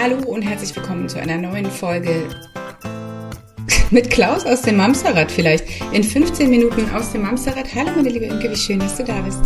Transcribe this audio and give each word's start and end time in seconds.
Hallo 0.00 0.16
und 0.26 0.42
herzlich 0.42 0.74
willkommen 0.74 1.08
zu 1.08 1.20
einer 1.20 1.36
neuen 1.36 1.70
Folge 1.70 2.26
mit 3.90 4.10
Klaus 4.10 4.46
aus 4.46 4.62
dem 4.62 4.76
Mamsterrad 4.76 5.30
vielleicht. 5.30 5.64
In 5.92 6.02
15 6.02 6.48
Minuten 6.48 6.88
aus 6.90 7.12
dem 7.12 7.22
Mamsterrad. 7.22 7.72
Hallo 7.74 7.90
meine 7.94 8.08
liebe 8.08 8.24
Imke, 8.24 8.50
wie 8.50 8.56
schön, 8.56 8.78
dass 8.78 8.96
du 8.96 9.04
da 9.04 9.20
bist. 9.20 9.40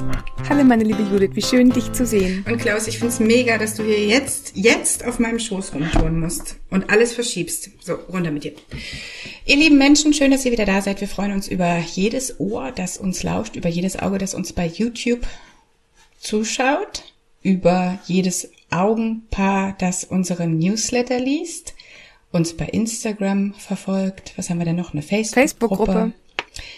Hallo 0.49 0.63
meine 0.63 0.85
liebe 0.85 1.03
Judith, 1.03 1.31
wie 1.35 1.43
schön 1.43 1.71
dich 1.71 1.93
zu 1.93 2.07
sehen. 2.07 2.45
Und 2.49 2.59
Klaus, 2.59 2.87
ich 2.87 2.99
find's 2.99 3.19
mega, 3.19 3.59
dass 3.59 3.75
du 3.75 3.83
hier 3.83 4.07
jetzt, 4.07 4.53
jetzt 4.55 5.05
auf 5.05 5.19
meinem 5.19 5.41
Schoß 5.41 5.75
rumtouren 5.75 6.21
musst 6.21 6.57
und 6.71 6.91
alles 6.91 7.13
verschiebst. 7.13 7.71
So, 7.81 7.95
runter 8.13 8.31
mit 8.31 8.45
dir. 8.45 8.53
Ihr 9.47 9.57
lieben 9.57 9.79
Menschen, 9.79 10.15
schön, 10.15 10.31
dass 10.31 10.45
ihr 10.45 10.53
wieder 10.53 10.65
da 10.65 10.81
seid. 10.81 11.01
Wir 11.01 11.09
freuen 11.09 11.33
uns 11.33 11.49
über 11.49 11.79
jedes 11.79 12.39
Ohr, 12.39 12.71
das 12.71 12.99
uns 12.99 13.25
lauscht, 13.25 13.57
über 13.57 13.69
jedes 13.69 13.99
Auge, 13.99 14.19
das 14.19 14.35
uns 14.35 14.53
bei 14.53 14.67
YouTube 14.67 15.27
zuschaut, 16.21 17.03
über 17.43 17.99
jedes 18.07 18.49
Augenpaar, 18.81 19.75
das 19.79 20.05
unseren 20.05 20.59
Newsletter 20.59 21.19
liest, 21.19 21.75
uns 22.33 22.57
bei 22.57 22.67
Instagram 22.67 23.55
verfolgt. 23.55 24.35
Was 24.37 24.51
haben 24.51 24.59
wir 24.59 24.65
denn 24.67 24.77
noch? 24.77 24.93
Eine 24.93 25.03
Facebook-Gruppe. 25.03 25.93
Facebook 25.93 26.13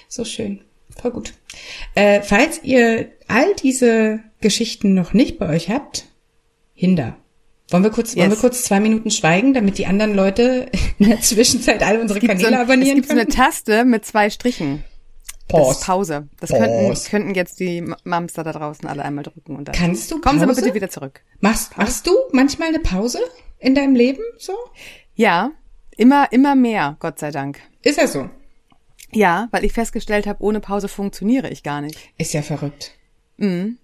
so 0.08 0.24
schön. 0.24 0.60
Voll 1.00 1.12
gut. 1.12 1.34
Äh, 1.94 2.22
falls 2.22 2.62
ihr 2.64 3.10
all 3.28 3.54
diese 3.62 4.20
Geschichten 4.40 4.94
noch 4.94 5.12
nicht 5.12 5.38
bei 5.38 5.48
euch 5.48 5.70
habt, 5.70 6.06
Hinder. 6.74 7.16
Wollen 7.70 7.82
wir 7.82 7.90
kurz, 7.90 8.14
yes. 8.14 8.20
wollen 8.22 8.30
wir 8.30 8.38
kurz 8.38 8.62
zwei 8.62 8.80
Minuten 8.80 9.10
schweigen, 9.10 9.52
damit 9.52 9.78
die 9.78 9.86
anderen 9.86 10.14
Leute 10.14 10.70
in 10.98 11.08
der 11.08 11.20
Zwischenzeit 11.20 11.82
alle 11.82 12.00
unsere 12.00 12.20
Kanäle 12.20 12.48
so 12.48 12.54
abonnieren 12.54 12.80
Es 12.80 12.94
gibt 12.94 13.08
können? 13.08 13.30
so 13.30 13.38
eine 13.38 13.50
Taste 13.50 13.84
mit 13.84 14.04
zwei 14.06 14.30
Strichen. 14.30 14.84
Pause. 15.48 15.68
Das 15.68 15.78
ist 15.78 15.86
Pause. 15.86 16.28
Das 16.40 16.50
Pause. 16.50 16.62
Könnten, 16.62 17.10
könnten 17.10 17.34
jetzt 17.34 17.60
die 17.60 17.84
Mamster 18.04 18.44
da 18.44 18.52
draußen 18.52 18.88
alle 18.88 19.04
einmal 19.04 19.24
drücken 19.24 19.56
und 19.56 19.68
dann. 19.68 19.74
Kannst 19.74 20.10
du 20.10 20.20
Kommen 20.20 20.38
Sie 20.38 20.44
aber 20.44 20.54
bitte 20.54 20.74
wieder 20.74 20.90
zurück. 20.90 21.22
Machst, 21.40 21.76
machst 21.76 22.06
du 22.06 22.12
manchmal 22.32 22.68
eine 22.68 22.80
Pause 22.80 23.20
in 23.58 23.74
deinem 23.74 23.94
Leben 23.94 24.22
so? 24.36 24.52
Ja, 25.14 25.50
immer, 25.96 26.30
immer 26.32 26.54
mehr, 26.54 26.96
Gott 27.00 27.18
sei 27.18 27.30
Dank. 27.30 27.60
Ist 27.82 27.98
er 27.98 28.08
so? 28.08 28.28
Ja, 29.12 29.48
weil 29.50 29.64
ich 29.64 29.72
festgestellt 29.72 30.26
habe, 30.26 30.42
ohne 30.42 30.60
Pause 30.60 30.88
funktioniere 30.88 31.48
ich 31.48 31.62
gar 31.62 31.80
nicht. 31.80 31.98
Ist 32.18 32.34
ja 32.34 32.42
verrückt. 32.42 32.92
Mhm. 33.38 33.78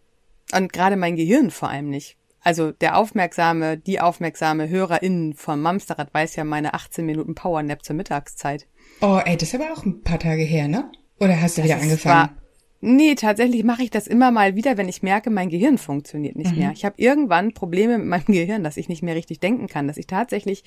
Und 0.55 0.73
gerade 0.73 0.97
mein 0.97 1.17
Gehirn 1.17 1.51
vor 1.51 1.71
allem 1.71 1.89
nicht. 1.89 2.17
Also 2.41 2.73
der 2.73 2.99
aufmerksame, 2.99 3.79
die 3.79 4.01
aufmerksame 4.01 4.69
HörerInnen 4.69 5.33
vom 5.33 5.63
Mamsterrad 5.63 6.13
weiß 6.13 6.37
ja 6.37 6.45
meine 6.45 6.75
18 6.75 7.07
Minuten 7.07 7.35
Powernap 7.35 7.83
zur 7.83 7.97
Mittagszeit. 7.97 8.67
Oh, 9.01 9.19
ey, 9.25 9.37
das 9.39 9.49
ist 9.49 9.55
aber 9.55 9.73
auch 9.73 9.85
ein 9.85 10.03
paar 10.03 10.19
Tage 10.19 10.43
her, 10.43 10.69
ne? 10.69 10.93
Oder 11.21 11.41
hast 11.41 11.57
du 11.57 11.63
das 11.63 11.71
wieder 11.71 11.81
angefangen? 11.81 12.31
War, 12.31 12.37
nee, 12.81 13.15
tatsächlich 13.15 13.65
mache 13.65 13.83
ich 13.83 13.91
das 13.91 14.07
immer 14.07 14.31
mal 14.31 14.57
wieder, 14.57 14.77
wenn 14.77 14.89
ich 14.89 15.03
merke, 15.03 15.31
mein 15.31 15.49
Gehirn 15.49 15.79
funktioniert 15.79 16.37
nicht 16.37 16.53
mhm. 16.53 16.59
mehr. 16.59 16.73
Ich 16.73 16.85
habe 16.85 16.97
irgendwann 16.99 17.53
Probleme 17.53 17.99
mit 17.99 18.07
meinem 18.07 18.25
Gehirn, 18.27 18.65
dass 18.65 18.77
ich 18.77 18.89
nicht 18.89 19.03
mehr 19.03 19.15
richtig 19.15 19.41
denken 19.41 19.69
kann, 19.69 19.89
dass 19.89 19.97
ich 19.97 20.07
tatsächlich 20.07 20.65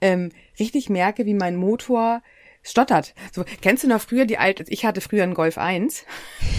ähm, 0.00 0.30
richtig 0.58 0.88
merke, 0.88 1.26
wie 1.26 1.34
mein 1.34 1.56
Motor 1.56 2.22
stottert. 2.62 3.14
So, 3.32 3.44
kennst 3.60 3.84
du 3.84 3.88
noch 3.88 4.00
früher 4.00 4.24
die 4.24 4.38
alte, 4.38 4.64
ich 4.68 4.84
hatte 4.84 5.00
früher 5.00 5.24
einen 5.24 5.34
Golf 5.34 5.58
1 5.58 6.04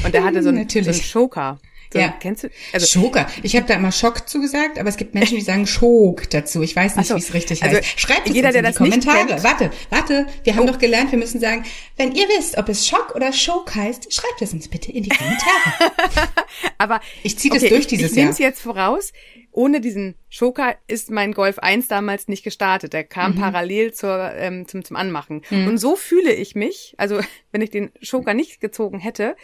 und 0.05 0.13
der 0.13 0.23
hatte 0.23 0.43
so 0.43 0.49
einen, 0.49 0.67
so 0.67 0.79
einen 0.79 0.93
Schoker. 0.93 1.59
So, 1.93 1.99
ja. 1.99 2.13
Kennst 2.19 2.43
du? 2.43 2.49
Also, 2.73 2.87
Schoker. 2.87 3.27
Ich 3.43 3.55
habe 3.55 3.67
da 3.67 3.75
immer 3.75 3.91
Schock 3.91 4.27
zugesagt, 4.27 4.79
aber 4.79 4.89
es 4.89 4.97
gibt 4.97 5.13
Menschen, 5.13 5.37
die 5.37 5.43
sagen 5.43 5.67
Schok 5.67 6.29
dazu. 6.29 6.61
Ich 6.63 6.75
weiß 6.75 6.95
nicht, 6.95 7.07
so. 7.07 7.15
wie 7.15 7.19
es 7.19 7.33
richtig 7.33 7.63
also, 7.63 7.77
heißt. 7.77 7.99
Schreibt 7.99 8.27
es 8.27 8.35
jeder, 8.35 8.49
uns 8.49 8.57
in 8.57 8.65
die 8.65 8.73
Kommentare. 8.73 9.43
Warte, 9.43 9.71
warte. 9.89 10.25
Wir 10.43 10.55
haben 10.55 10.67
oh. 10.67 10.71
doch 10.71 10.79
gelernt, 10.79 11.11
wir 11.11 11.19
müssen 11.19 11.39
sagen, 11.39 11.63
wenn 11.95 12.13
ihr 12.13 12.27
wisst, 12.29 12.57
ob 12.57 12.67
es 12.69 12.87
Schock 12.87 13.13
oder 13.15 13.31
Schok 13.31 13.75
heißt, 13.75 14.11
schreibt 14.11 14.41
es 14.41 14.53
uns 14.53 14.67
bitte 14.67 14.91
in 14.91 15.03
die 15.03 15.09
Kommentare. 15.09 15.91
aber 16.77 16.99
ich 17.21 17.37
ziehe 17.37 17.53
das 17.53 17.63
okay, 17.63 17.73
durch 17.73 17.87
dieses 17.87 18.11
ich, 18.11 18.17
ich 18.17 18.23
Jahr. 18.23 18.31
Ich 18.31 18.39
jetzt 18.39 18.61
voraus 18.61 19.13
ohne 19.53 19.79
diesen 19.79 20.15
Schoker 20.29 20.75
ist 20.87 21.11
mein 21.11 21.31
Golf 21.31 21.59
1 21.59 21.87
damals 21.87 22.27
nicht 22.27 22.43
gestartet. 22.43 22.91
Der 22.93 23.03
kam 23.03 23.33
mhm. 23.35 23.39
parallel 23.39 23.93
zur, 23.93 24.33
ähm, 24.33 24.67
zum, 24.67 24.83
zum 24.83 24.97
Anmachen. 24.97 25.43
Mhm. 25.49 25.67
Und 25.67 25.77
so 25.77 25.95
fühle 25.95 26.33
ich 26.33 26.55
mich, 26.55 26.95
also 26.97 27.19
wenn 27.51 27.61
ich 27.61 27.69
den 27.69 27.91
Schoker 28.01 28.33
nicht 28.33 28.59
gezogen 28.59 28.99
hätte, 28.99 29.35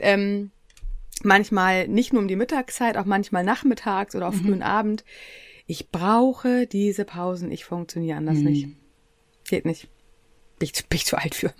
ähm, 0.00 0.50
manchmal 1.22 1.88
nicht 1.88 2.12
nur 2.12 2.22
um 2.22 2.28
die 2.28 2.36
Mittagszeit, 2.36 2.96
auch 2.96 3.04
manchmal 3.04 3.44
nachmittags 3.44 4.14
oder 4.14 4.28
auf 4.28 4.36
mhm. 4.36 4.46
frühen 4.46 4.62
Abend. 4.62 5.04
Ich 5.66 5.90
brauche 5.90 6.66
diese 6.66 7.04
Pausen, 7.04 7.50
ich 7.50 7.64
funktioniere 7.64 8.18
anders 8.18 8.38
mhm. 8.38 8.44
nicht. 8.44 8.68
Geht 9.48 9.64
nicht. 9.64 9.88
Bin 10.58 10.68
ich, 10.72 10.86
bin 10.86 10.96
ich 10.96 11.06
zu 11.06 11.16
alt 11.16 11.34
für. 11.34 11.52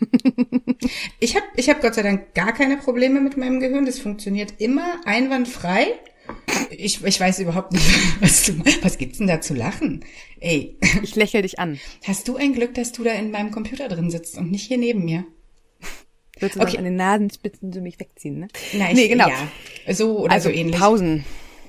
ich 1.20 1.36
habe 1.36 1.46
ich 1.56 1.68
hab 1.68 1.80
Gott 1.80 1.94
sei 1.94 2.02
Dank 2.02 2.34
gar 2.34 2.52
keine 2.52 2.76
Probleme 2.76 3.20
mit 3.20 3.36
meinem 3.36 3.60
Gehirn. 3.60 3.86
Das 3.86 3.98
funktioniert 3.98 4.54
immer 4.58 5.00
einwandfrei. 5.04 5.86
Ich, 6.70 7.04
ich 7.04 7.20
weiß 7.20 7.40
überhaupt 7.40 7.72
nicht, 7.72 7.86
was, 8.20 8.44
du, 8.44 8.52
was 8.82 8.98
gibt's 8.98 9.18
denn 9.18 9.26
da 9.26 9.40
zu 9.40 9.54
lachen? 9.54 10.04
Ey. 10.40 10.76
Ich 11.02 11.16
lächle 11.16 11.42
dich 11.42 11.58
an. 11.58 11.78
Hast 12.04 12.28
du 12.28 12.36
ein 12.36 12.52
Glück, 12.52 12.74
dass 12.74 12.92
du 12.92 13.02
da 13.02 13.12
in 13.12 13.30
meinem 13.30 13.50
Computer 13.50 13.88
drin 13.88 14.10
sitzt 14.10 14.38
und 14.38 14.50
nicht 14.50 14.66
hier 14.66 14.78
neben 14.78 15.04
mir? 15.04 15.24
Du 16.40 16.46
okay. 16.46 16.78
an 16.78 16.84
den 16.84 16.96
Nasenspitzen 16.96 17.72
so 17.72 17.80
mich 17.80 17.98
wegziehen, 18.00 18.40
ne? 18.40 18.48
Nein, 18.72 18.96
nee, 18.96 19.08
genau. 19.08 19.28
Ja. 19.28 19.94
So 19.94 20.18
oder 20.20 20.32
also 20.32 20.48
so 20.48 20.54
ähnlich. 20.54 20.78
Pausen. 20.78 21.24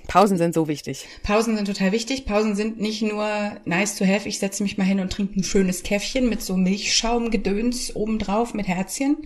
Pausen 0.08 0.38
sind 0.38 0.54
so 0.54 0.68
wichtig. 0.68 1.08
Pausen 1.24 1.56
sind 1.56 1.66
total 1.66 1.92
wichtig. 1.92 2.26
Pausen 2.26 2.56
sind 2.56 2.80
nicht 2.80 3.02
nur 3.02 3.28
nice 3.66 3.96
to 3.96 4.06
have, 4.06 4.28
ich 4.28 4.40
setze 4.40 4.64
mich 4.64 4.78
mal 4.78 4.84
hin 4.84 5.00
und 5.00 5.12
trinke 5.12 5.40
ein 5.40 5.44
schönes 5.44 5.84
Käffchen 5.84 6.30
mit 6.30 6.42
so 6.42 6.58
Milchschaumgedöns 6.58 7.96
obendrauf 7.96 8.54
mit 8.54 8.68
Herzchen. 8.68 9.18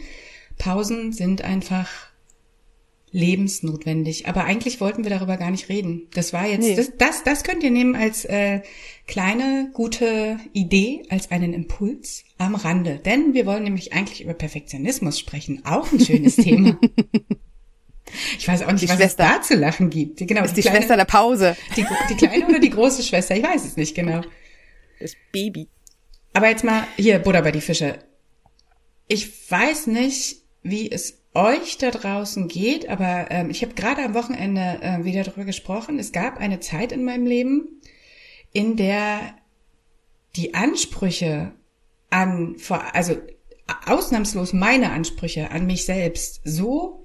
Pausen 0.58 1.12
sind 1.14 1.42
einfach 1.42 1.90
lebensnotwendig. 3.12 4.28
Aber 4.28 4.46
eigentlich 4.46 4.82
wollten 4.82 5.04
wir 5.04 5.10
darüber 5.10 5.38
gar 5.38 5.52
nicht 5.52 5.70
reden. 5.70 6.08
Das 6.14 6.34
war 6.34 6.48
jetzt, 6.48 6.62
nee. 6.62 6.76
das, 6.76 6.92
das, 6.98 7.24
das 7.24 7.44
könnt 7.44 7.64
ihr 7.64 7.72
nehmen 7.72 7.96
als 7.96 8.26
äh, 8.26 8.62
kleine, 9.08 9.72
gute 9.74 10.38
Idee, 10.54 11.04
als 11.10 11.32
einen 11.32 11.54
Impuls 11.54 12.24
am 12.38 12.56
Rande. 12.56 13.00
Denn 13.04 13.34
wir 13.34 13.46
wollen 13.46 13.64
nämlich 13.64 13.94
eigentlich 13.94 14.22
über 14.22 14.34
Perfektionismus 14.34 15.20
sprechen. 15.20 15.64
Auch 15.66 15.92
ein 15.92 16.00
schönes 16.00 16.36
Thema. 16.38 16.80
Ich 18.38 18.48
weiß 18.48 18.64
auch 18.64 18.72
nicht, 18.72 18.84
die 18.84 18.90
was 18.90 18.98
Schwester. 18.98 19.24
es 19.24 19.34
da 19.34 19.42
zu 19.42 19.56
lachen 19.56 19.90
gibt. 19.90 20.18
Genau, 20.20 20.44
ist 20.44 20.52
die, 20.52 20.56
die 20.56 20.62
kleine, 20.62 20.78
Schwester 20.78 20.98
der 20.98 21.06
Pause. 21.06 21.56
Die, 21.76 21.86
die 22.10 22.16
kleine 22.16 22.48
oder 22.48 22.60
die 22.60 22.70
große 22.70 23.04
Schwester? 23.04 23.36
Ich 23.36 23.44
weiß 23.44 23.66
es 23.66 23.78
nicht 23.78 23.96
genau. 23.96 24.22
Das 25.00 25.14
Baby. 25.32 25.68
Aber 26.34 26.50
jetzt 26.50 26.64
mal 26.64 26.88
hier 26.98 27.20
Butter 27.20 27.42
bei 27.42 27.52
die 27.52 27.62
Fische. 27.62 28.00
Ich 29.08 29.52
weiß 29.52 29.88
nicht, 29.88 30.38
wie 30.62 30.92
es 30.92 31.19
euch 31.40 31.78
da 31.78 31.92
draußen 31.92 32.48
geht, 32.48 32.90
aber 32.90 33.28
ähm, 33.30 33.50
ich 33.50 33.62
habe 33.62 33.74
gerade 33.74 34.04
am 34.04 34.14
Wochenende 34.14 34.80
äh, 34.82 35.04
wieder 35.04 35.24
darüber 35.24 35.46
gesprochen. 35.46 36.00
Es 36.00 36.12
gab 36.12 36.40
eine 36.40 36.60
Zeit 36.60 36.92
in 36.92 37.04
meinem 37.04 37.26
Leben, 37.26 37.82
in 38.54 38.76
der 38.76 39.36
die 40.36 40.54
Ansprüche 40.54 41.54
an, 42.10 42.56
also 42.94 43.18
ausnahmslos 43.86 44.54
meine 44.54 44.92
Ansprüche 44.92 45.52
an 45.52 45.66
mich 45.66 45.86
selbst 45.86 46.42
so 46.44 47.00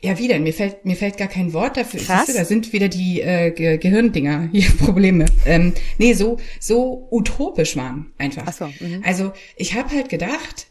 ja, 0.00 0.16
wie 0.16 0.28
denn? 0.28 0.44
Mir 0.44 0.54
fällt, 0.54 0.84
mir 0.84 0.94
fällt 0.94 1.16
gar 1.16 1.26
kein 1.26 1.52
Wort 1.52 1.76
dafür. 1.76 1.98
Krass. 1.98 2.26
Du, 2.26 2.32
da 2.32 2.44
sind 2.44 2.72
wieder 2.72 2.88
die 2.88 3.20
äh, 3.20 3.50
Ge 3.50 3.78
Gehirndinger 3.78 4.48
hier 4.52 4.70
Probleme. 4.78 5.26
Ähm, 5.44 5.74
nee, 5.98 6.12
so 6.12 6.38
so 6.60 7.08
utopisch 7.10 7.76
waren 7.76 8.12
einfach. 8.16 8.44
Ach 8.46 8.52
so, 8.52 8.66
mh. 8.66 9.00
Also 9.04 9.32
ich 9.56 9.74
habe 9.74 9.90
halt 9.90 10.08
gedacht, 10.08 10.68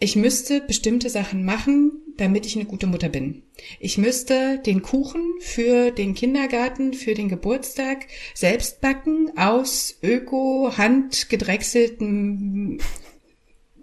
ich 0.00 0.16
müsste 0.16 0.62
bestimmte 0.62 1.10
Sachen 1.10 1.44
machen, 1.44 1.92
damit 2.16 2.46
ich 2.46 2.56
eine 2.56 2.64
gute 2.64 2.86
Mutter 2.86 3.10
bin. 3.10 3.42
Ich 3.78 3.98
müsste 3.98 4.58
den 4.58 4.80
Kuchen 4.80 5.22
für 5.40 5.90
den 5.90 6.14
Kindergarten, 6.14 6.94
für 6.94 7.14
den 7.14 7.28
Geburtstag 7.28 8.06
selbst 8.34 8.80
backen 8.80 9.30
aus 9.36 9.98
öko 10.02 10.72
handgedrechseltem 10.76 12.78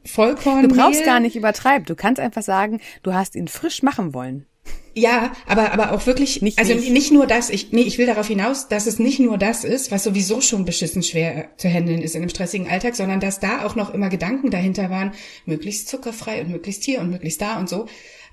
Vollkorn. 0.03 0.67
Du 0.67 0.75
brauchst 0.75 1.05
gar 1.05 1.19
nicht 1.19 1.35
übertreiben. 1.35 1.85
Du 1.85 1.95
kannst 1.95 2.19
einfach 2.19 2.43
sagen, 2.43 2.81
du 3.03 3.13
hast 3.13 3.35
ihn 3.35 3.47
frisch 3.47 3.83
machen 3.83 4.15
wollen. 4.15 4.47
Ja, 4.97 5.31
aber 5.45 5.73
aber 5.73 5.91
auch 5.91 6.07
wirklich, 6.07 6.41
nicht, 6.41 6.57
also 6.57 6.73
nicht. 6.73 6.89
nicht 6.89 7.11
nur 7.11 7.27
das. 7.27 7.51
Ich 7.51 7.71
nee, 7.71 7.81
ich 7.81 7.99
will 7.99 8.07
darauf 8.07 8.27
hinaus, 8.27 8.67
dass 8.67 8.87
es 8.87 8.97
nicht 8.97 9.19
nur 9.19 9.37
das 9.37 9.63
ist, 9.63 9.91
was 9.91 10.03
sowieso 10.03 10.41
schon 10.41 10.65
beschissen 10.65 11.03
schwer 11.03 11.49
zu 11.57 11.69
handeln 11.69 12.01
ist 12.01 12.15
in 12.15 12.23
einem 12.23 12.29
stressigen 12.29 12.67
Alltag, 12.67 12.95
sondern 12.95 13.19
dass 13.19 13.39
da 13.39 13.63
auch 13.63 13.75
noch 13.75 13.93
immer 13.93 14.09
Gedanken 14.09 14.49
dahinter 14.49 14.89
waren, 14.89 15.11
möglichst 15.45 15.87
zuckerfrei 15.87 16.41
und 16.41 16.49
möglichst 16.49 16.83
hier 16.83 16.99
und 16.99 17.11
möglichst 17.11 17.41
da 17.41 17.59
und 17.59 17.69
so, 17.69 17.85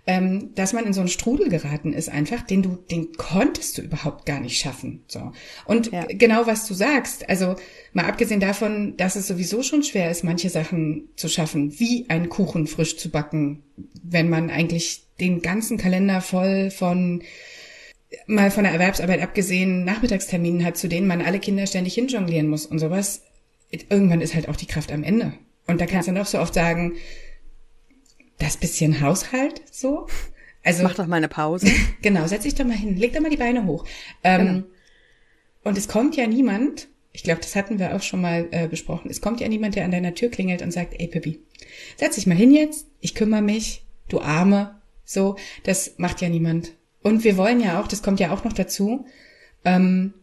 ähm, 0.07 0.51
dass 0.55 0.75
man 0.75 0.85
in 0.85 0.93
so 0.93 1.01
einen 1.01 1.09
Strudel 1.09 1.49
geraten 1.49 1.95
ist 1.95 2.11
einfach, 2.11 2.43
den 2.43 2.63
du, 2.63 2.77
den 2.91 3.13
konntest 3.13 3.79
du 3.79 3.83
überhaupt 3.83 4.27
gar 4.27 4.41
nicht 4.41 4.59
schaffen. 4.59 5.03
So 5.09 5.33
und 5.65 5.93
ja. 5.93 6.05
genau 6.09 6.47
was 6.47 6.67
du 6.67 6.75
sagst, 6.75 7.29
also 7.29 7.57
mal 7.93 8.05
abgesehen 8.05 8.41
davon, 8.41 8.97
dass 8.99 9.17
es 9.17 9.27
sowieso 9.27 9.63
schon 9.63 9.83
schwer 9.83 10.11
ist, 10.11 10.23
manche 10.23 10.51
Sachen 10.51 11.09
zu 11.17 11.29
schaffen, 11.29 11.79
wie 11.79 12.05
einen 12.09 12.29
Kuchen 12.29 12.67
frisch 12.67 12.99
zu 12.99 13.11
backen, 13.11 13.63
wenn 14.03 14.29
man 14.29 14.51
eigentlich 14.51 15.05
den 15.21 15.41
ganzen 15.41 15.79
Kalender 15.79 16.21
voll 16.21 16.71
von 16.71 17.23
mal 18.27 18.51
von 18.51 18.65
der 18.65 18.73
Erwerbsarbeit 18.73 19.23
abgesehen 19.23 19.85
Nachmittagsterminen 19.85 20.65
hat, 20.65 20.77
zu 20.77 20.89
denen 20.89 21.07
man 21.07 21.23
alle 21.23 21.41
Kinder 21.41 21.67
ständig 21.67 21.95
hinjonglieren 21.95 22.49
muss 22.49 22.67
und 22.67 22.79
sowas. 22.79 23.23
Irgendwann 23.71 24.21
ist 24.21 24.35
halt 24.35 24.49
auch 24.49 24.57
die 24.57 24.67
Kraft 24.67 24.93
am 24.93 25.03
Ende. 25.03 25.33
Und 25.67 25.81
da 25.81 25.87
kannst 25.87 26.07
ja. 26.07 26.13
du 26.13 26.19
noch 26.19 26.27
so 26.27 26.39
oft 26.39 26.55
sagen, 26.55 26.95
das 28.39 28.57
bisschen 28.57 29.01
Haushalt 29.01 29.63
so. 29.71 30.07
Also 30.63 30.83
mach 30.83 30.95
doch 30.95 31.07
mal 31.07 31.17
eine 31.17 31.29
Pause. 31.29 31.71
genau, 32.03 32.27
setz 32.27 32.45
dich 32.45 32.55
doch 32.55 32.65
mal 32.65 32.77
hin, 32.77 32.97
leg 32.97 33.13
doch 33.13 33.21
mal 33.21 33.31
die 33.31 33.37
Beine 33.37 33.67
hoch. 33.67 33.85
Ähm, 34.23 34.47
genau. 34.47 34.65
Und 35.65 35.79
es 35.79 35.89
kommt 35.89 36.17
ja 36.17 36.27
niemand 36.27 36.89
ich 37.15 37.23
glaube, 37.23 37.41
das 37.41 37.55
hatten 37.55 37.79
wir 37.79 37.95
auch 37.95 38.03
schon 38.03 38.21
mal 38.21 38.49
äh, 38.51 38.67
besprochen. 38.67 39.09
Es 39.09 39.21
kommt 39.21 39.41
ja 39.41 39.49
niemand, 39.49 39.77
der 39.77 39.85
an 39.85 39.93
deiner 39.93 40.15
Tür 40.15 40.31
klingelt 40.31 40.63
und 40.63 40.73
sagt, 40.73 40.95
ey 40.99 41.07
Pippi, 41.07 41.41
setz 41.97 42.17
dich 42.17 42.27
mal 42.27 42.37
hin 42.37 42.53
jetzt, 42.53 42.89
ich 43.01 43.15
kümmere 43.15 43.41
mich, 43.41 43.87
du 44.09 44.21
Arme. 44.21 44.81
So, 45.05 45.37
das 45.63 45.95
macht 45.97 46.21
ja 46.21 46.29
niemand. 46.29 46.73
Und 47.03 47.23
wir 47.23 47.37
wollen 47.37 47.61
ja 47.61 47.81
auch, 47.81 47.87
das 47.87 48.03
kommt 48.03 48.19
ja 48.19 48.33
auch 48.33 48.43
noch 48.43 48.53
dazu, 48.53 49.07
ähm, 49.65 50.15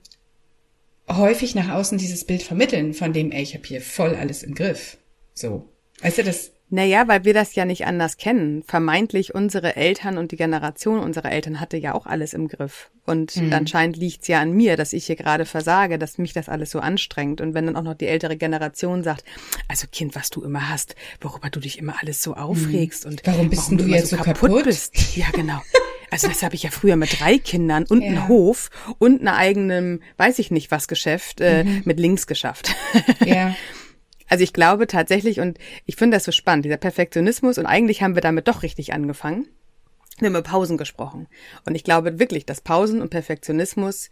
häufig 1.07 1.55
nach 1.55 1.69
außen 1.69 1.97
dieses 1.97 2.25
Bild 2.25 2.43
vermitteln, 2.43 2.93
von 2.93 3.13
dem, 3.13 3.31
ey, 3.31 3.41
ich 3.41 3.53
habe 3.53 3.65
hier 3.65 3.79
voll 3.79 4.15
alles 4.15 4.43
im 4.43 4.53
Griff. 4.53 4.97
So. 5.33 5.69
Weißt 6.01 6.17
du, 6.17 6.23
das 6.23 6.51
naja, 6.71 7.07
weil 7.09 7.25
wir 7.25 7.33
das 7.33 7.53
ja 7.53 7.65
nicht 7.65 7.85
anders 7.85 8.15
kennen. 8.15 8.63
Vermeintlich 8.63 9.35
unsere 9.35 9.75
Eltern 9.75 10.17
und 10.17 10.31
die 10.31 10.37
Generation 10.37 10.99
unserer 10.99 11.29
Eltern 11.29 11.59
hatte 11.59 11.75
ja 11.75 11.93
auch 11.93 12.05
alles 12.05 12.33
im 12.33 12.47
Griff. 12.47 12.89
Und 13.05 13.35
mhm. 13.35 13.51
anscheinend 13.51 13.97
liegt's 13.97 14.29
ja 14.29 14.39
an 14.39 14.53
mir, 14.53 14.77
dass 14.77 14.93
ich 14.93 15.05
hier 15.05 15.17
gerade 15.17 15.45
versage, 15.45 15.99
dass 15.99 16.17
mich 16.17 16.31
das 16.31 16.47
alles 16.47 16.71
so 16.71 16.79
anstrengt. 16.79 17.41
Und 17.41 17.53
wenn 17.53 17.65
dann 17.65 17.75
auch 17.75 17.83
noch 17.83 17.95
die 17.95 18.07
ältere 18.07 18.37
Generation 18.37 19.03
sagt, 19.03 19.25
also 19.67 19.85
Kind, 19.91 20.15
was 20.15 20.29
du 20.29 20.43
immer 20.43 20.69
hast, 20.69 20.95
worüber 21.19 21.49
du 21.49 21.59
dich 21.59 21.77
immer 21.77 21.95
alles 22.01 22.23
so 22.23 22.35
aufregst 22.35 23.03
mhm. 23.03 23.11
und 23.11 23.21
warum 23.25 23.49
bist 23.49 23.63
warum 23.63 23.77
du, 23.77 23.85
jetzt 23.87 24.11
so 24.11 24.15
kaputt, 24.15 24.49
kaputt 24.49 24.63
bist. 24.63 25.17
Ja, 25.17 25.27
genau. 25.33 25.61
Also 26.13 26.27
das 26.27 26.43
habe 26.43 26.55
ich 26.55 26.63
ja 26.63 26.71
früher 26.71 26.97
mit 26.97 27.21
drei 27.21 27.37
Kindern 27.37 27.85
und 27.85 28.01
ja. 28.01 28.09
einem 28.09 28.27
Hof 28.27 28.69
und 28.99 29.21
einer 29.21 29.37
eigenen, 29.37 30.03
weiß 30.17 30.39
ich 30.39 30.51
nicht 30.51 30.69
was 30.69 30.89
Geschäft 30.89 31.39
äh, 31.39 31.63
mhm. 31.63 31.83
mit 31.85 32.01
links 32.01 32.27
geschafft. 32.27 32.75
Ja. 33.25 33.55
Also 34.31 34.45
ich 34.45 34.53
glaube 34.53 34.87
tatsächlich, 34.87 35.41
und 35.41 35.57
ich 35.85 35.97
finde 35.97 36.15
das 36.15 36.23
so 36.23 36.31
spannend, 36.31 36.63
dieser 36.63 36.77
Perfektionismus, 36.77 37.57
und 37.57 37.65
eigentlich 37.65 38.01
haben 38.01 38.15
wir 38.15 38.21
damit 38.21 38.47
doch 38.47 38.63
richtig 38.63 38.93
angefangen. 38.93 39.49
Wir 40.19 40.27
haben 40.27 40.35
über 40.35 40.41
Pausen 40.41 40.77
gesprochen. 40.77 41.27
Und 41.65 41.75
ich 41.75 41.83
glaube 41.83 42.17
wirklich, 42.17 42.45
dass 42.45 42.61
Pausen 42.61 43.01
und 43.01 43.09
Perfektionismus 43.09 44.09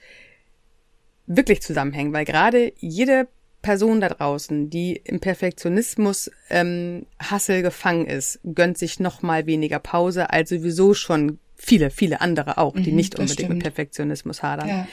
wirklich 1.25 1.62
zusammenhängen, 1.62 2.12
weil 2.12 2.25
gerade 2.25 2.74
jede 2.80 3.30
Person 3.62 4.01
da 4.01 4.10
draußen, 4.10 4.69
die 4.69 4.98
im 4.98 5.21
Perfektionismus 5.21 6.30
ähm, 6.50 7.06
Hassel 7.18 7.62
gefangen 7.62 8.06
ist, 8.06 8.42
gönnt 8.44 8.77
sich 8.77 9.00
noch 9.00 9.21
mal 9.21 9.45
weniger 9.45 9.80
Pause 9.80 10.31
als 10.31 10.50
sowieso 10.50 10.94
schon 10.94 11.39
viele, 11.56 11.92
viele 11.92 12.19
andere 12.19 12.57
auch, 12.57 12.75
die 12.75 12.89
mhm, 12.89 12.98
nicht 12.98 13.18
unbedingt 13.18 13.50
mit 13.51 13.63
Perfektionismus 13.63 14.44
hadern. 14.44 14.68
Ja. 14.68 14.88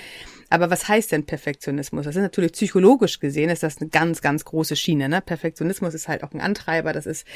Aber 0.49 0.71
was 0.71 0.89
heißt 0.89 1.13
denn 1.13 1.27
Perfektionismus? 1.27 2.05
Das 2.05 2.17
ist 2.17 2.23
natürlich 2.23 2.53
psychologisch 2.53 3.19
gesehen, 3.19 3.51
ist 3.51 3.63
das 3.63 3.81
eine 3.81 3.91
ganz, 3.91 4.21
ganz 4.23 4.45
große 4.45 4.77
Schiene. 4.77 5.09
Ne? 5.09 5.21
Perfektionismus 5.21 5.95
ist 5.95 6.09
halt 6.09 6.23
auch 6.23 6.33
ein 6.33 6.41
Antreiber, 6.41 6.93
das 6.93 7.07
ist, 7.07 7.27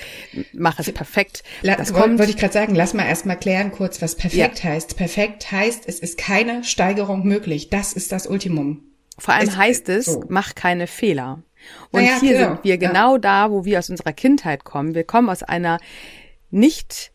mach 0.52 0.78
es 0.78 0.92
perfekt. 0.92 1.42
La 1.62 1.76
das 1.76 1.92
kommt, 1.92 2.18
wollte 2.18 2.30
ich 2.30 2.36
gerade 2.36 2.52
sagen, 2.52 2.74
lass 2.74 2.94
mal 2.94 3.06
erstmal 3.06 3.38
klären 3.38 3.72
kurz, 3.72 4.00
was 4.00 4.14
perfekt 4.14 4.62
ja. 4.62 4.70
heißt. 4.70 4.96
Perfekt 4.96 5.50
heißt, 5.50 5.84
es 5.86 5.98
ist 5.98 6.18
keine 6.18 6.64
Steigerung 6.64 7.26
möglich. 7.26 7.68
Das 7.70 7.92
ist 7.92 8.12
das 8.12 8.26
Ultimum. 8.26 8.84
Vor 9.18 9.34
allem 9.34 9.48
es, 9.48 9.56
heißt 9.56 9.88
es, 9.88 10.06
so. 10.06 10.24
mach 10.28 10.54
keine 10.54 10.86
Fehler. 10.86 11.42
Und 11.90 12.02
naja, 12.02 12.18
hier 12.20 12.32
genau. 12.32 12.48
sind 12.48 12.64
wir 12.64 12.78
genau 12.78 13.14
ja. 13.14 13.18
da, 13.18 13.50
wo 13.50 13.64
wir 13.64 13.78
aus 13.78 13.90
unserer 13.90 14.12
Kindheit 14.12 14.64
kommen. 14.64 14.94
Wir 14.94 15.04
kommen 15.04 15.28
aus 15.28 15.42
einer 15.42 15.78
nicht 16.50 17.12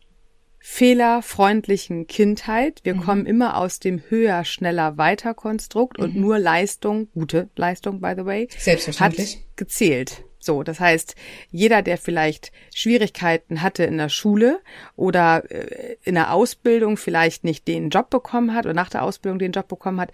fehlerfreundlichen 0.68 2.08
Kindheit. 2.08 2.80
Wir 2.82 2.96
mhm. 2.96 3.00
kommen 3.00 3.26
immer 3.26 3.56
aus 3.56 3.78
dem 3.78 4.02
höher, 4.08 4.44
schneller, 4.44 4.98
weiter 4.98 5.32
Konstrukt 5.32 5.96
mhm. 5.96 6.04
und 6.04 6.16
nur 6.16 6.40
Leistung, 6.40 7.08
gute 7.14 7.48
Leistung, 7.54 8.00
by 8.00 8.14
the 8.16 8.26
way, 8.26 8.48
Selbstverständlich. 8.58 9.36
hat 9.36 9.56
gezählt. 9.56 10.24
So, 10.40 10.64
das 10.64 10.80
heißt, 10.80 11.14
jeder, 11.52 11.82
der 11.82 11.98
vielleicht 11.98 12.50
Schwierigkeiten 12.74 13.62
hatte 13.62 13.84
in 13.84 13.96
der 13.96 14.08
Schule 14.08 14.60
oder 14.96 15.44
äh, 15.50 15.96
in 16.02 16.16
der 16.16 16.32
Ausbildung 16.34 16.96
vielleicht 16.96 17.44
nicht 17.44 17.68
den 17.68 17.88
Job 17.88 18.10
bekommen 18.10 18.52
hat 18.52 18.66
oder 18.66 18.74
nach 18.74 18.90
der 18.90 19.04
Ausbildung 19.04 19.38
den 19.38 19.52
Job 19.52 19.68
bekommen 19.68 20.00
hat, 20.00 20.10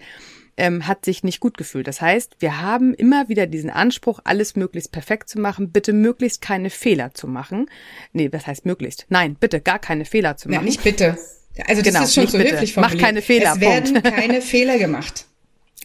ähm, 0.56 0.86
hat 0.86 1.04
sich 1.04 1.24
nicht 1.24 1.40
gut 1.40 1.56
gefühlt. 1.56 1.86
Das 1.86 2.00
heißt, 2.00 2.36
wir 2.40 2.60
haben 2.60 2.94
immer 2.94 3.28
wieder 3.28 3.46
diesen 3.46 3.70
Anspruch, 3.70 4.20
alles 4.24 4.56
möglichst 4.56 4.92
perfekt 4.92 5.28
zu 5.28 5.40
machen, 5.40 5.70
bitte 5.70 5.92
möglichst 5.92 6.40
keine 6.40 6.70
Fehler 6.70 7.14
zu 7.14 7.26
machen. 7.26 7.70
Nee, 8.12 8.28
was 8.32 8.46
heißt 8.46 8.66
möglichst? 8.66 9.06
Nein, 9.08 9.36
bitte 9.38 9.60
gar 9.60 9.78
keine 9.78 10.04
Fehler 10.04 10.36
zu 10.36 10.48
machen. 10.48 10.60
Ja, 10.60 10.64
nicht 10.64 10.82
bitte. 10.82 11.18
Also 11.66 11.82
das 11.82 11.92
genau, 11.92 12.04
ist 12.04 12.14
schon 12.14 12.26
so 12.26 12.38
bitte. 12.38 12.52
höflich 12.52 12.74
formuliert. 12.74 13.00
Mach 13.00 13.06
keine 13.06 13.22
Fehler. 13.22 13.52
Es 13.54 13.60
werden 13.60 14.02
keine 14.02 14.40
Fehler 14.40 14.78
gemacht. 14.78 15.26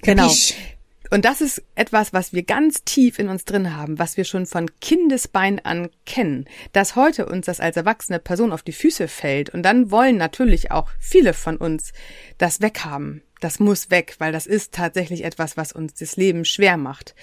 Genau. 0.01 0.31
Und 1.09 1.23
das 1.23 1.39
ist 1.39 1.63
etwas, 1.75 2.11
was 2.11 2.33
wir 2.33 2.43
ganz 2.43 2.83
tief 2.83 3.17
in 3.17 3.29
uns 3.29 3.45
drin 3.45 3.75
haben, 3.75 3.97
was 3.97 4.17
wir 4.17 4.25
schon 4.25 4.45
von 4.45 4.69
Kindesbein 4.81 5.63
an 5.63 5.89
kennen, 6.05 6.45
dass 6.73 6.97
heute 6.97 7.27
uns 7.27 7.45
das 7.45 7.61
als 7.61 7.77
erwachsene 7.77 8.19
Person 8.19 8.51
auf 8.51 8.61
die 8.61 8.73
Füße 8.73 9.07
fällt. 9.07 9.49
Und 9.49 9.63
dann 9.63 9.89
wollen 9.89 10.17
natürlich 10.17 10.71
auch 10.71 10.89
viele 10.99 11.33
von 11.33 11.55
uns 11.55 11.93
das 12.37 12.61
weghaben 12.61 13.21
das 13.39 13.59
muss 13.59 13.89
weg, 13.89 14.15
weil 14.19 14.31
das 14.31 14.47
ist 14.47 14.73
tatsächlich 14.73 15.23
etwas, 15.23 15.57
was 15.57 15.71
uns 15.71 15.93
das 15.95 16.15
Leben 16.15 16.45
schwer 16.45 16.77
macht. 16.77 17.15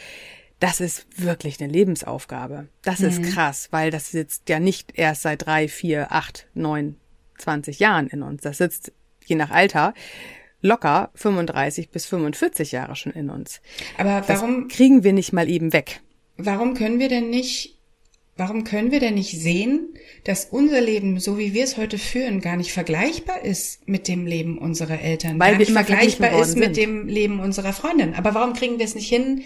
Das 0.61 0.81
ist 0.81 1.07
wirklich 1.17 1.61
eine 1.61 1.73
Lebensaufgabe. 1.73 2.69
Das 2.83 3.01
mhm. 3.01 3.09
ist 3.09 3.23
krass, 3.23 3.69
weil 3.71 3.91
das 3.91 4.11
sitzt 4.11 4.49
ja 4.49 4.61
nicht 4.61 4.93
erst 4.97 5.23
seit 5.23 5.47
drei, 5.47 5.69
vier, 5.69 6.13
acht, 6.13 6.47
neun, 6.55 6.97
zwanzig 7.39 7.81
Jahren 7.81 8.07
in 8.07 8.23
uns. 8.23 8.43
Das 8.43 8.59
sitzt 8.59 8.93
je 9.27 9.37
nach 9.37 9.51
Alter 9.51 9.95
locker 10.65 11.11
35 11.15 11.91
bis 11.91 12.07
45 12.07 12.73
Jahre 12.73 12.97
schon 12.97 13.13
in 13.13 13.31
uns. 13.31 13.61
Aber 13.99 14.27
warum 14.27 14.69
das 14.69 14.77
kriegen 14.77 15.05
wir 15.05 15.13
nicht 15.13 15.33
mal 15.33 15.49
eben 15.49 15.73
weg? 15.73 16.01
Warum 16.37 16.75
können 16.75 16.99
wir 16.99 17.09
denn 17.09 17.31
nicht 17.31 17.74
Warum 18.37 18.65
können 18.65 18.91
wir 18.91 18.99
denn 18.99 19.15
nicht 19.15 19.41
sehen, 19.41 19.95
dass 20.25 20.47
unser 20.47 20.81
Leben, 20.81 21.21
so 21.21 21.39
wie 21.39 21.55
wir 21.55 21.63
es 21.63 21.77
heute 21.77 21.99
führen, 21.99 22.41
gar 22.41 22.57
nicht 22.57 22.73
vergleichbar 22.73 23.43
ist 23.45 23.89
mit 23.89 24.09
dem 24.09 24.27
Leben 24.27 24.59
unserer 24.59 25.01
Eltern? 25.01 25.39
Weil 25.39 25.53
gar 25.53 25.59
nicht 25.59 25.71
vergleichbar 25.71 26.41
ist 26.41 26.57
mit 26.57 26.77
dem 26.77 27.07
Leben 27.07 27.39
unserer 27.39 27.73
Freundin. 27.73 28.15
Aber 28.15 28.35
warum 28.35 28.55
kriegen 28.55 28.79
wir 28.79 28.85
es 28.85 28.97
nicht 28.97 29.09
hin, 29.09 29.43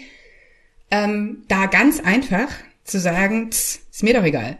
ähm, 0.89 1.43
da 1.47 1.67
ganz 1.67 1.99
einfach 1.99 2.49
zu 2.83 2.99
sagen, 2.99 3.51
pss, 3.51 3.79
ist 3.91 4.03
mir 4.03 4.15
doch 4.15 4.23
egal. 4.23 4.57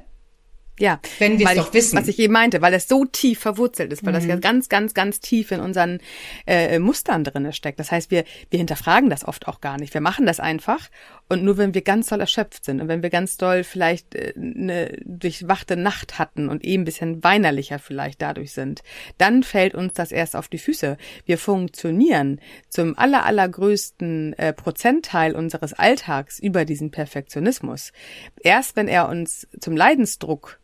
Ja, 0.80 1.00
wenn 1.20 1.40
wir 1.40 1.48
es 1.48 1.56
doch 1.56 1.74
wissen. 1.74 1.98
Was 1.98 2.08
ich 2.08 2.20
eben 2.20 2.32
meinte, 2.32 2.62
weil 2.62 2.74
es 2.74 2.88
so 2.88 3.04
tief 3.04 3.40
verwurzelt 3.40 3.92
ist, 3.92 4.06
weil 4.06 4.14
mhm. 4.14 4.18
das 4.18 4.26
ja 4.26 4.36
mhm. 4.38 4.42
ganz, 4.42 4.70
ganz, 4.70 4.94
ganz 4.94 5.20
tief 5.20 5.52
in 5.52 5.60
unseren 5.60 6.00
äh, 6.48 6.80
Mustern 6.80 7.26
drinne 7.26 7.52
steckt. 7.52 7.80
Das 7.80 7.92
heißt, 7.92 8.12
wir, 8.12 8.24
wir 8.50 8.58
hinterfragen 8.58 9.10
das 9.10 9.28
oft 9.28 9.48
auch 9.48 9.60
gar 9.60 9.78
nicht. 9.78 9.94
Wir 9.94 10.02
machen 10.02 10.26
das 10.26 10.40
einfach 10.40 10.90
und 11.30 11.44
nur 11.44 11.58
wenn 11.58 11.76
wir 11.76 11.84
ganz 11.84 12.08
doll 12.08 12.20
erschöpft 12.20 12.66
sind 12.66 12.82
und 12.82 12.88
wenn 12.88 13.04
wir 13.04 13.12
ganz 13.12 13.38
doll 13.38 13.64
vielleicht 13.64 14.16
äh, 14.16 14.34
eine 14.36 14.98
durchwachte 15.06 15.78
Nacht 15.78 16.18
hatten 16.18 16.50
und 16.50 16.66
eben 16.66 16.82
ein 16.82 16.86
bisschen 16.86 17.24
weinerlicher 17.24 17.80
vielleicht 17.80 18.22
dadurch 18.22 18.52
sind, 18.52 18.82
dann 19.20 19.44
fällt 19.44 19.76
uns 19.76 19.94
das 19.94 20.12
erst 20.12 20.36
auf 20.36 20.48
die 20.48 20.58
Füße. 20.58 20.98
Wir 21.26 21.38
funktionieren 21.38 22.42
zum 22.68 22.98
aller, 22.98 23.26
allergrößten 23.26 24.34
äh, 24.34 24.54
Prozentteil 24.54 25.36
unseres 25.36 25.74
Alltags 25.74 26.40
über 26.40 26.66
diesen 26.66 26.90
Perfektionismus. 26.90 27.94
Erst 28.42 28.76
wenn 28.76 28.88
er 28.88 29.08
uns 29.08 29.48
zum 29.60 29.78
Leidensdruck 29.78 30.60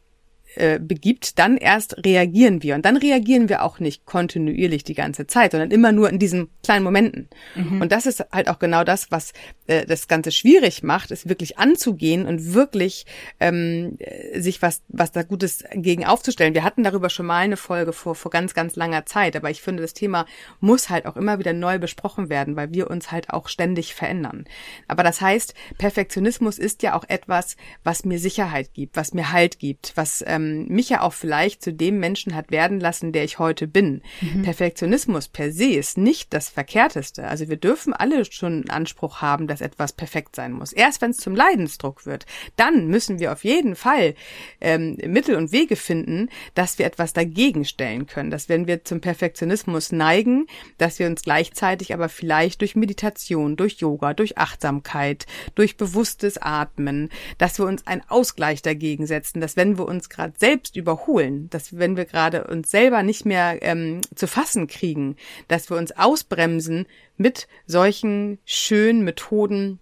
äh, 0.56 0.80
begibt, 0.80 1.40
dann 1.40 1.58
erst 1.58 1.98
reagieren 2.06 2.64
wir. 2.64 2.76
Und 2.76 2.86
dann 2.86 2.98
reagieren 2.98 3.50
wir 3.50 3.64
auch 3.64 3.80
nicht 3.80 4.06
kontinuierlich 4.06 4.84
die 4.84 4.94
ganze 4.94 5.28
Zeit, 5.28 5.52
sondern 5.52 5.72
immer 5.72 5.92
nur 5.92 6.10
in 6.10 6.20
diesen 6.20 6.50
kleinen 6.64 6.84
Momenten. 6.84 7.30
Mhm. 7.56 7.82
Und 7.82 7.92
das 7.92 8.06
ist 8.06 8.26
halt 8.32 8.50
auch 8.50 8.60
genau 8.60 8.84
das, 8.84 9.12
was 9.12 9.34
äh, 9.68 9.86
das 9.86 10.08
Ganze 10.08 10.32
schwierig 10.32 10.84
macht, 10.84 11.12
ist 11.12 11.28
wirklich 11.28 11.58
anzugehen 11.58 12.26
und 12.26 12.54
wirklich 12.54 13.06
ähm, 13.40 13.98
äh, 14.00 14.40
sich 14.40 14.62
was, 14.62 14.82
was 14.88 15.12
da 15.12 15.24
Gutes 15.24 15.64
gegen 15.74 16.06
aufzustellen. 16.06 16.54
Wir 16.54 16.64
hatten 16.64 16.84
darüber 16.84 17.10
schon 17.10 17.26
mal 17.26 17.40
eine 17.40 17.58
Folge 17.58 17.94
vor, 17.94 18.16
vor 18.16 18.32
ganz, 18.32 18.54
ganz 18.54 18.76
langer 18.76 19.06
Zeit, 19.06 19.36
aber 19.36 19.50
ich 19.50 19.62
finde, 19.62 19.82
das 19.82 19.94
Thema 19.94 20.26
muss 20.60 20.90
halt 20.90 21.06
auch 21.06 21.18
immer 21.18 21.40
wieder 21.40 21.54
neu 21.54 21.80
besprochen 21.80 22.30
werden, 22.30 22.56
weil 22.56 22.72
wir 22.72 22.90
uns 22.90 23.12
halt 23.12 23.32
auch 23.32 23.48
ständig 23.48 23.96
verändern. 23.96 24.46
Aber 24.88 25.04
das 25.04 25.22
heißt, 25.22 25.54
Perfektionismus 25.78 26.58
ist 26.58 26.84
ja 26.84 26.96
auch 26.96 27.04
etwas, 27.08 27.58
was 27.84 28.06
mir 28.06 28.20
Sicherheit 28.20 28.74
gibt, 28.74 28.96
was 28.96 29.14
mir 29.14 29.32
Halt 29.32 29.60
gibt, 29.60 29.94
was 29.96 30.24
ähm, 30.28 30.45
ähm, 30.46 30.68
mich 30.68 30.90
ja 30.90 31.02
auch 31.02 31.14
vielleicht 31.14 31.64
zu 31.64 31.74
dem 31.74 32.00
Menschen 32.00 32.36
hat 32.36 32.52
werden 32.52 32.80
lassen, 32.80 33.12
der 33.12 33.24
ich 33.24 33.40
heute 33.40 33.68
bin. 33.68 34.02
Mhm. 34.22 34.44
Perfektionismus 34.44 35.28
per 35.28 35.52
se 35.52 35.66
ist 35.66 35.98
nicht 35.98 36.34
das 36.34 36.50
Verkehrteste. 36.50 37.28
Also 37.28 37.50
wir 37.50 37.58
dürfen 37.58 37.94
alle 37.94 38.26
schon 38.26 38.54
einen 38.54 38.70
Anspruch 38.70 39.22
haben, 39.22 39.48
dass 39.48 39.62
etwas 39.62 39.94
perfekt 39.94 40.36
sein 40.36 40.52
muss. 40.54 40.74
Erst 40.74 41.02
wenn 41.02 41.12
es 41.12 41.18
zum 41.18 41.36
Leidensdruck 41.36 42.06
wird, 42.06 42.26
dann 42.56 42.88
müssen 42.88 43.20
wir 43.20 43.32
auf 43.32 43.44
jeden 43.44 43.76
Fall 43.76 44.16
ähm, 44.62 44.98
Mittel 45.06 45.36
und 45.36 45.52
Wege 45.52 45.76
finden, 45.76 46.30
dass 46.54 46.80
wir 46.80 46.86
etwas 46.86 47.14
dagegen 47.14 47.66
stellen 47.66 48.08
können. 48.08 48.32
Dass 48.32 48.50
wenn 48.50 48.68
wir 48.68 48.84
zum 48.84 49.02
Perfektionismus 49.02 49.92
neigen, 49.92 50.48
dass 50.78 51.00
wir 51.00 51.08
uns 51.08 51.24
gleichzeitig 51.24 51.94
aber 51.94 52.10
vielleicht 52.10 52.62
durch 52.62 52.76
Meditation, 52.76 53.56
durch 53.56 53.76
Yoga, 53.76 54.14
durch 54.14 54.38
Achtsamkeit, 54.38 55.26
durch 55.56 55.78
bewusstes 55.78 56.38
Atmen, 56.38 57.10
dass 57.38 57.60
wir 57.60 57.66
uns 57.66 57.86
einen 57.88 58.04
Ausgleich 58.08 58.62
dagegen 58.62 59.08
setzen, 59.08 59.42
dass 59.42 59.56
wenn 59.56 59.78
wir 59.78 59.88
uns 59.88 60.10
gerade 60.10 60.34
selbst 60.40 60.76
überholen, 60.76 61.50
dass 61.50 61.78
wenn 61.78 61.98
wir 61.98 62.06
gerade 62.06 62.46
uns 62.46 62.70
selber 62.70 63.04
nicht 63.04 63.26
mehr 63.26 63.60
ähm, 63.62 64.02
zu 64.14 64.28
fassen 64.28 64.68
kriegen, 64.68 65.16
dass 65.48 65.70
wir 65.70 65.78
uns 65.78 65.92
ausbremsen 65.92 66.86
mit 67.18 67.48
solchen 67.66 68.40
schönen 68.46 69.04
Methoden, 69.04 69.80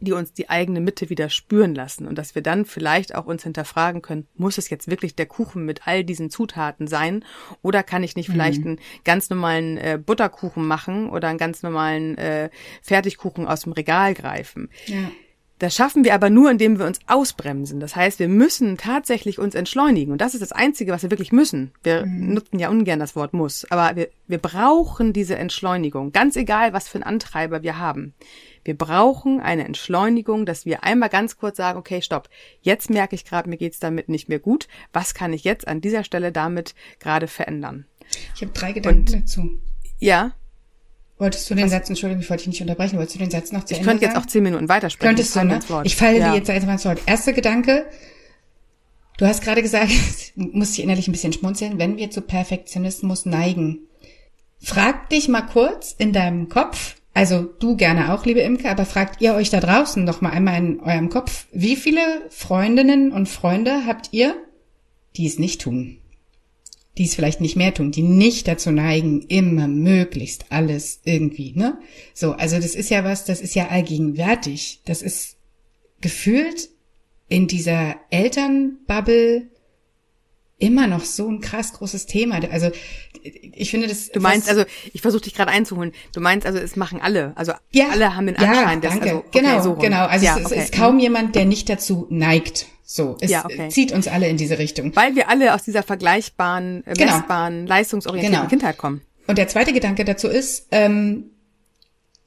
die 0.00 0.12
uns 0.12 0.32
die 0.32 0.50
eigene 0.50 0.80
Mitte 0.80 1.08
wieder 1.08 1.30
spüren 1.30 1.74
lassen 1.74 2.06
und 2.06 2.18
dass 2.18 2.34
wir 2.34 2.42
dann 2.42 2.64
vielleicht 2.64 3.14
auch 3.14 3.26
uns 3.26 3.42
hinterfragen 3.42 4.02
können, 4.02 4.26
muss 4.36 4.58
es 4.58 4.68
jetzt 4.68 4.88
wirklich 4.88 5.14
der 5.14 5.26
Kuchen 5.26 5.64
mit 5.64 5.86
all 5.86 6.04
diesen 6.04 6.30
Zutaten 6.30 6.86
sein 6.86 7.24
oder 7.62 7.82
kann 7.82 8.02
ich 8.02 8.16
nicht 8.16 8.28
vielleicht 8.28 8.60
mhm. 8.60 8.66
einen 8.66 8.80
ganz 9.04 9.30
normalen 9.30 9.78
äh, 9.78 9.98
Butterkuchen 10.04 10.66
machen 10.66 11.08
oder 11.08 11.28
einen 11.28 11.38
ganz 11.38 11.62
normalen 11.62 12.18
äh, 12.18 12.50
Fertigkuchen 12.82 13.46
aus 13.46 13.62
dem 13.62 13.72
Regal 13.72 14.14
greifen? 14.14 14.68
Ja. 14.86 15.10
Das 15.58 15.76
schaffen 15.76 16.04
wir 16.04 16.14
aber 16.14 16.30
nur, 16.30 16.50
indem 16.50 16.78
wir 16.78 16.86
uns 16.86 16.98
ausbremsen. 17.06 17.78
Das 17.78 17.94
heißt, 17.94 18.18
wir 18.18 18.28
müssen 18.28 18.76
tatsächlich 18.76 19.38
uns 19.38 19.54
entschleunigen. 19.54 20.10
Und 20.12 20.20
das 20.20 20.34
ist 20.34 20.40
das 20.40 20.50
Einzige, 20.50 20.90
was 20.90 21.04
wir 21.04 21.12
wirklich 21.12 21.30
müssen. 21.30 21.72
Wir 21.84 22.04
mhm. 22.04 22.34
nutzen 22.34 22.58
ja 22.58 22.70
ungern 22.70 22.98
das 22.98 23.14
Wort 23.14 23.34
muss. 23.34 23.64
Aber 23.70 23.94
wir, 23.94 24.08
wir 24.26 24.38
brauchen 24.38 25.12
diese 25.12 25.36
Entschleunigung. 25.36 26.10
Ganz 26.10 26.34
egal, 26.34 26.72
was 26.72 26.88
für 26.88 26.96
einen 26.96 27.04
Antreiber 27.04 27.62
wir 27.62 27.78
haben. 27.78 28.14
Wir 28.64 28.76
brauchen 28.76 29.40
eine 29.40 29.64
Entschleunigung, 29.64 30.44
dass 30.44 30.66
wir 30.66 30.82
einmal 30.82 31.08
ganz 31.08 31.36
kurz 31.36 31.58
sagen, 31.58 31.78
okay, 31.78 32.02
stopp. 32.02 32.28
Jetzt 32.60 32.90
merke 32.90 33.14
ich 33.14 33.24
gerade, 33.24 33.48
mir 33.48 33.58
geht's 33.58 33.78
damit 33.78 34.08
nicht 34.08 34.28
mehr 34.28 34.40
gut. 34.40 34.66
Was 34.92 35.14
kann 35.14 35.32
ich 35.32 35.44
jetzt 35.44 35.68
an 35.68 35.80
dieser 35.80 36.02
Stelle 36.02 36.32
damit 36.32 36.74
gerade 36.98 37.28
verändern? 37.28 37.86
Ich 38.34 38.42
habe 38.42 38.52
drei 38.52 38.72
Gedanken 38.72 39.00
Und, 39.00 39.14
dazu. 39.14 39.50
Ja. 40.00 40.32
Wolltest 41.18 41.48
du 41.48 41.54
den 41.54 41.66
Was? 41.66 41.70
Satz, 41.70 41.88
Entschuldigung, 41.88 42.22
ich 42.22 42.30
wollte 42.30 42.42
dich 42.42 42.48
nicht 42.48 42.60
unterbrechen, 42.60 42.98
wolltest 42.98 43.14
du 43.14 43.20
den 43.20 43.30
Satz 43.30 43.52
noch 43.52 43.64
zu 43.64 43.74
ich 43.74 43.78
Ende 43.78 43.82
Ich 43.82 44.00
könnte 44.00 44.04
jetzt 44.04 44.16
auch 44.16 44.26
zehn 44.26 44.42
Minuten 44.42 44.68
weitersprechen. 44.68 45.16
Könntest 45.16 45.36
du, 45.36 45.44
ne? 45.44 45.60
Ich 45.84 45.96
falle 45.96 46.18
ja. 46.18 46.30
dir 46.30 46.38
jetzt 46.38 46.50
einfach 46.50 46.72
ins 46.72 46.84
Wort. 46.84 47.00
Erster 47.06 47.32
Gedanke, 47.32 47.86
du 49.18 49.26
hast 49.26 49.42
gerade 49.42 49.62
gesagt, 49.62 49.92
muss 50.34 50.72
ich 50.72 50.82
innerlich 50.82 51.06
ein 51.06 51.12
bisschen 51.12 51.32
schmunzeln, 51.32 51.78
wenn 51.78 51.96
wir 51.96 52.10
zu 52.10 52.20
Perfektionismus 52.20 53.26
neigen. 53.26 53.80
Frag 54.60 55.08
dich 55.10 55.28
mal 55.28 55.42
kurz 55.42 55.94
in 55.96 56.12
deinem 56.12 56.48
Kopf, 56.48 56.96
also 57.12 57.42
du 57.60 57.76
gerne 57.76 58.12
auch, 58.12 58.26
liebe 58.26 58.40
Imke, 58.40 58.68
aber 58.68 58.84
fragt 58.84 59.20
ihr 59.20 59.34
euch 59.34 59.50
da 59.50 59.60
draußen 59.60 60.04
doch 60.04 60.20
mal 60.20 60.30
einmal 60.30 60.58
in 60.58 60.80
eurem 60.80 61.10
Kopf, 61.10 61.46
wie 61.52 61.76
viele 61.76 62.00
Freundinnen 62.30 63.12
und 63.12 63.28
Freunde 63.28 63.86
habt 63.86 64.08
ihr, 64.10 64.34
die 65.16 65.26
es 65.26 65.38
nicht 65.38 65.60
tun? 65.60 65.98
Die 66.96 67.04
es 67.04 67.14
vielleicht 67.14 67.40
nicht 67.40 67.56
mehr 67.56 67.74
tun, 67.74 67.90
die 67.90 68.02
nicht 68.02 68.46
dazu 68.46 68.70
neigen, 68.70 69.22
immer 69.22 69.66
möglichst 69.66 70.46
alles 70.50 71.00
irgendwie, 71.04 71.52
ne? 71.54 71.78
So, 72.12 72.32
also 72.32 72.56
das 72.56 72.74
ist 72.74 72.90
ja 72.90 73.04
was, 73.04 73.24
das 73.24 73.40
ist 73.40 73.54
ja 73.54 73.68
allgegenwärtig. 73.68 74.80
Das 74.84 75.02
ist 75.02 75.36
gefühlt 76.00 76.68
in 77.28 77.48
dieser 77.48 77.96
Elternbubble 78.10 79.48
immer 80.58 80.86
noch 80.86 81.04
so 81.04 81.28
ein 81.28 81.40
krass 81.40 81.72
großes 81.72 82.06
Thema. 82.06 82.40
Also 82.50 82.70
ich 83.22 83.70
finde 83.70 83.88
das. 83.88 84.10
Du 84.10 84.20
meinst 84.20 84.48
also, 84.48 84.64
ich 84.92 85.00
versuche 85.00 85.22
dich 85.22 85.34
gerade 85.34 85.50
einzuholen. 85.50 85.92
Du 86.12 86.20
meinst 86.20 86.46
also, 86.46 86.58
es 86.58 86.76
machen 86.76 87.00
alle. 87.02 87.32
Also 87.36 87.52
ja, 87.72 87.88
alle 87.90 88.14
haben 88.14 88.26
den 88.26 88.36
Anschein. 88.36 88.82
Ja, 88.82 88.88
danke. 88.88 89.04
Also, 89.06 89.16
okay, 89.18 89.40
genau, 89.40 89.62
so 89.62 89.74
genau. 89.74 90.06
Also 90.06 90.24
ja, 90.24 90.38
es, 90.38 90.46
okay. 90.46 90.58
ist 90.58 90.72
kaum 90.72 90.98
jemand, 90.98 91.34
der 91.34 91.44
nicht 91.44 91.68
dazu 91.68 92.06
neigt. 92.10 92.66
So, 92.86 93.16
es 93.20 93.30
ja, 93.30 93.44
okay. 93.46 93.70
zieht 93.70 93.92
uns 93.92 94.06
alle 94.08 94.28
in 94.28 94.36
diese 94.36 94.58
Richtung. 94.58 94.94
Weil 94.94 95.16
wir 95.16 95.28
alle 95.28 95.54
aus 95.54 95.62
dieser 95.62 95.82
vergleichbaren, 95.82 96.86
äh, 96.86 96.92
genau. 96.92 97.16
messbaren, 97.16 97.66
leistungsorientierten 97.66 98.40
genau. 98.40 98.48
Kindheit 98.48 98.76
kommen. 98.76 99.00
Und 99.26 99.38
der 99.38 99.48
zweite 99.48 99.72
Gedanke 99.72 100.04
dazu 100.04 100.28
ist, 100.28 100.68
ähm, 100.70 101.30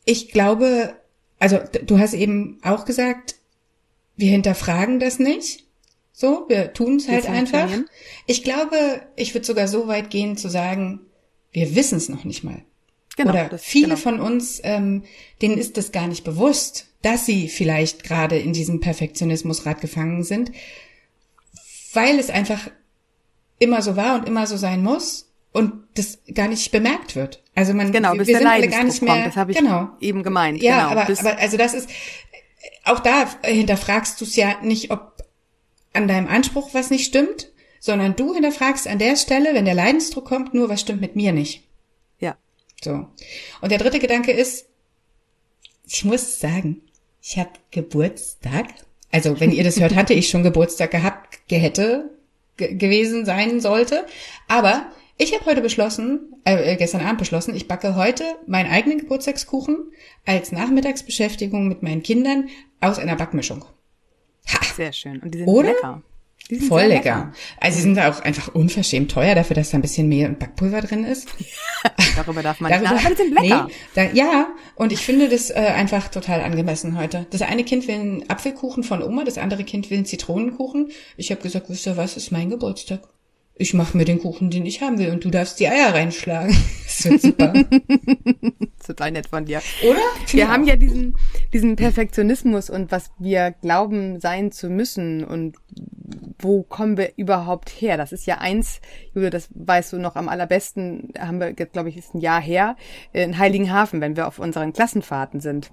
ich 0.04 0.32
glaube, 0.32 0.96
also 1.38 1.60
du 1.86 2.00
hast 2.00 2.14
eben 2.14 2.60
auch 2.64 2.86
gesagt, 2.86 3.36
wir 4.16 4.32
hinterfragen 4.32 5.00
das 5.00 5.20
nicht. 5.20 5.67
So, 6.20 6.46
wir 6.48 6.74
tun 6.74 6.96
es 6.96 7.08
halt 7.08 7.30
einfach. 7.30 7.70
Ich 8.26 8.44
glaube, 8.44 9.04
ich 9.16 9.36
würde 9.36 9.46
sogar 9.46 9.68
so 9.68 9.88
weit 9.88 10.10
gehen 10.10 10.36
zu 10.36 10.50
sagen, 10.50 11.02
wir 11.52 11.76
wissen 11.76 12.00
es 12.00 12.10
noch 12.10 12.24
nicht 12.24 12.44
mal. 12.44 12.64
Genau, 13.18 13.34
Oder 13.34 13.50
das, 13.50 13.64
viele 13.64 13.90
genau. 13.90 14.00
von 14.00 14.20
uns, 14.20 14.60
ähm, 14.64 15.04
denen 15.44 15.60
ist 15.60 15.78
das 15.78 15.92
gar 15.92 16.08
nicht 16.08 16.24
bewusst, 16.24 16.88
dass 17.04 17.28
sie 17.28 17.48
vielleicht 17.48 18.04
gerade 18.04 18.36
in 18.36 18.52
diesem 18.52 18.80
Perfektionismusrad 18.80 19.80
gefangen 19.80 20.24
sind, 20.24 20.52
weil 21.94 22.18
es 22.18 22.32
einfach 22.32 22.72
immer 23.60 23.84
so 23.84 23.96
war 23.96 24.16
und 24.16 24.28
immer 24.28 24.48
so 24.48 24.58
sein 24.58 24.82
muss 24.82 25.30
und 25.52 25.74
das 25.94 26.18
gar 26.34 26.48
nicht 26.48 26.72
bemerkt 26.72 27.16
wird. 27.16 27.44
Also 27.54 27.76
man 27.76 27.92
genau, 27.92 28.14
bis 28.14 28.26
wir 28.26 28.40
der 28.40 28.42
sind 28.42 28.48
alle 28.48 28.68
gar 28.70 28.84
nicht 28.86 29.04
mehr. 29.04 29.14
Kommt, 29.14 29.28
das 29.28 29.36
habe 29.36 29.52
ich 29.52 29.58
genau. 29.60 29.90
eben 30.00 30.24
gemeint. 30.24 30.64
Ja, 30.64 30.90
genau, 30.90 31.00
aber, 31.00 31.20
aber 31.20 31.38
also 31.38 31.58
das 31.58 31.76
ist 31.76 31.88
auch 32.86 33.02
da 33.02 33.30
hinterfragst 33.44 34.20
du 34.20 34.26
es 34.26 34.36
ja 34.36 34.56
nicht, 34.64 34.90
ob 34.90 35.18
an 35.98 36.08
deinem 36.08 36.28
Anspruch 36.28 36.74
was 36.74 36.90
nicht 36.90 37.06
stimmt, 37.06 37.52
sondern 37.80 38.16
du 38.16 38.34
hinterfragst 38.34 38.88
an 38.88 39.00
der 39.00 39.16
Stelle, 39.16 39.54
wenn 39.54 39.66
der 39.66 39.74
Leidensdruck 39.74 40.26
kommt, 40.26 40.54
nur 40.54 40.70
was 40.70 40.82
stimmt 40.82 41.02
mit 41.02 41.16
mir 41.16 41.34
nicht. 41.34 41.64
Ja. 42.20 42.38
So. 42.84 43.08
Und 43.62 43.72
der 43.72 43.80
dritte 43.80 44.00
Gedanke 44.00 44.32
ist, 44.32 44.68
ich 45.86 46.06
muss 46.06 46.40
sagen, 46.40 46.82
ich 47.22 47.38
habe 47.38 47.50
Geburtstag. 47.72 48.68
Also 49.12 49.40
wenn 49.40 49.52
ihr 49.52 49.64
das 49.64 49.80
hört, 49.80 49.96
hatte 49.96 50.14
ich 50.14 50.30
schon 50.30 50.44
Geburtstag 50.44 50.92
gehabt, 50.92 51.40
hätte 51.50 52.12
gewesen 52.58 53.26
sein 53.26 53.60
sollte. 53.60 54.06
Aber 54.48 54.92
ich 55.18 55.34
habe 55.34 55.46
heute 55.46 55.62
beschlossen, 55.62 56.36
äh, 56.44 56.76
gestern 56.76 57.02
Abend 57.02 57.20
beschlossen, 57.20 57.56
ich 57.56 57.68
backe 57.68 57.96
heute 57.96 58.24
meinen 58.46 58.70
eigenen 58.70 59.00
Geburtstagskuchen 59.00 59.78
als 60.26 60.52
Nachmittagsbeschäftigung 60.52 61.68
mit 61.68 61.82
meinen 61.84 62.04
Kindern 62.04 62.50
aus 62.82 63.00
einer 63.00 63.16
Backmischung. 63.16 63.66
Sehr 64.78 64.94
schön. 64.94 65.20
Und 65.20 65.34
die 65.34 65.40
sind 65.40 65.48
Oder? 65.48 65.70
lecker. 65.70 66.02
Die 66.50 66.56
sind 66.56 66.68
Voll 66.70 66.84
lecker. 66.84 66.96
lecker. 66.96 67.34
Also 67.60 67.76
sie 67.76 67.82
sind 67.82 68.00
auch 68.00 68.22
einfach 68.22 68.54
unverschämt 68.56 69.12
teuer 69.12 69.36
dafür, 69.36 69.56
dass 69.56 69.72
da 69.72 69.78
ein 69.78 69.82
bisschen 69.82 70.08
Mehl 70.08 70.28
und 70.28 70.40
Backpulver 70.40 70.82
drin 70.82 71.04
ist. 71.04 71.28
Darüber 72.16 72.42
darf 72.42 72.62
man 72.62 72.72
nicht 72.72 72.86
Darüber, 72.86 73.02
aber 73.02 73.10
die 73.10 73.16
sind 73.16 73.34
lecker. 73.34 73.68
Nee, 73.68 73.74
da, 73.96 74.04
ja, 74.14 74.48
und 74.76 74.94
ich 74.94 75.00
finde 75.00 75.28
das 75.28 75.50
äh, 75.50 75.56
einfach 75.56 76.08
total 76.08 76.42
angemessen 76.42 76.98
heute. 76.98 77.26
Das 77.32 77.42
eine 77.42 77.66
Kind 77.66 77.88
will 77.88 77.96
einen 77.96 78.30
Apfelkuchen 78.30 78.84
von 78.84 79.04
Oma, 79.04 79.26
das 79.26 79.38
andere 79.38 79.66
Kind 79.66 79.90
will 79.90 79.98
einen 79.98 80.06
Zitronenkuchen. 80.06 80.92
Ich 81.18 81.32
habe 81.32 81.42
gesagt, 81.42 81.70
wisst 81.70 81.86
ihr 81.86 81.98
was, 81.98 82.16
ist 82.16 82.32
mein 82.32 82.50
Geburtstag 82.50 83.02
ich 83.60 83.74
mache 83.74 83.98
mir 83.98 84.06
den 84.06 84.20
Kuchen, 84.20 84.50
den 84.50 84.66
ich 84.66 84.82
haben 84.82 85.00
will 85.00 85.12
und 85.12 85.24
du 85.24 85.30
darfst 85.30 85.60
die 85.60 85.68
Eier 85.68 85.94
reinschlagen. 85.94 86.56
Das 86.88 87.12
wird 87.12 87.22
super. 87.22 87.54
Total 88.88 89.12
nett 89.12 89.28
von 89.28 89.46
dir. 89.46 89.62
Oder? 89.88 90.00
Wir 90.32 90.48
haben 90.48 90.64
ja 90.64 90.76
diesen, 90.78 91.16
diesen 91.54 91.76
Perfektionismus 91.76 92.72
und 92.72 92.92
was 92.92 93.12
wir 93.20 93.52
glauben 93.62 94.20
sein 94.20 94.52
zu 94.52 94.70
müssen 94.70 95.24
und 95.24 95.58
wo 96.40 96.64
kommen 96.64 96.98
wir 96.98 97.12
überhaupt 97.18 97.70
her? 97.70 97.98
Das 97.98 98.14
ist 98.14 98.26
ja 98.26 98.40
eins, 98.40 98.80
Julia, 99.14 99.30
das 99.30 99.50
weißt 99.54 99.94
du 99.94 99.98
noch 99.98 100.16
am 100.16 100.28
allerbesten, 100.28 101.10
haben 101.20 101.40
wir, 101.40 101.54
glaube 101.54 101.90
ich, 101.90 101.98
ist 101.98 102.16
ein 102.16 102.22
Jahr 102.22 102.42
her, 102.42 102.78
in 103.14 103.38
Heiligenhafen, 103.38 104.02
wenn 104.02 104.16
wir 104.16 104.28
auf 104.28 104.40
unseren 104.40 104.74
Klassenfahrten 104.74 105.40
sind 105.40 105.70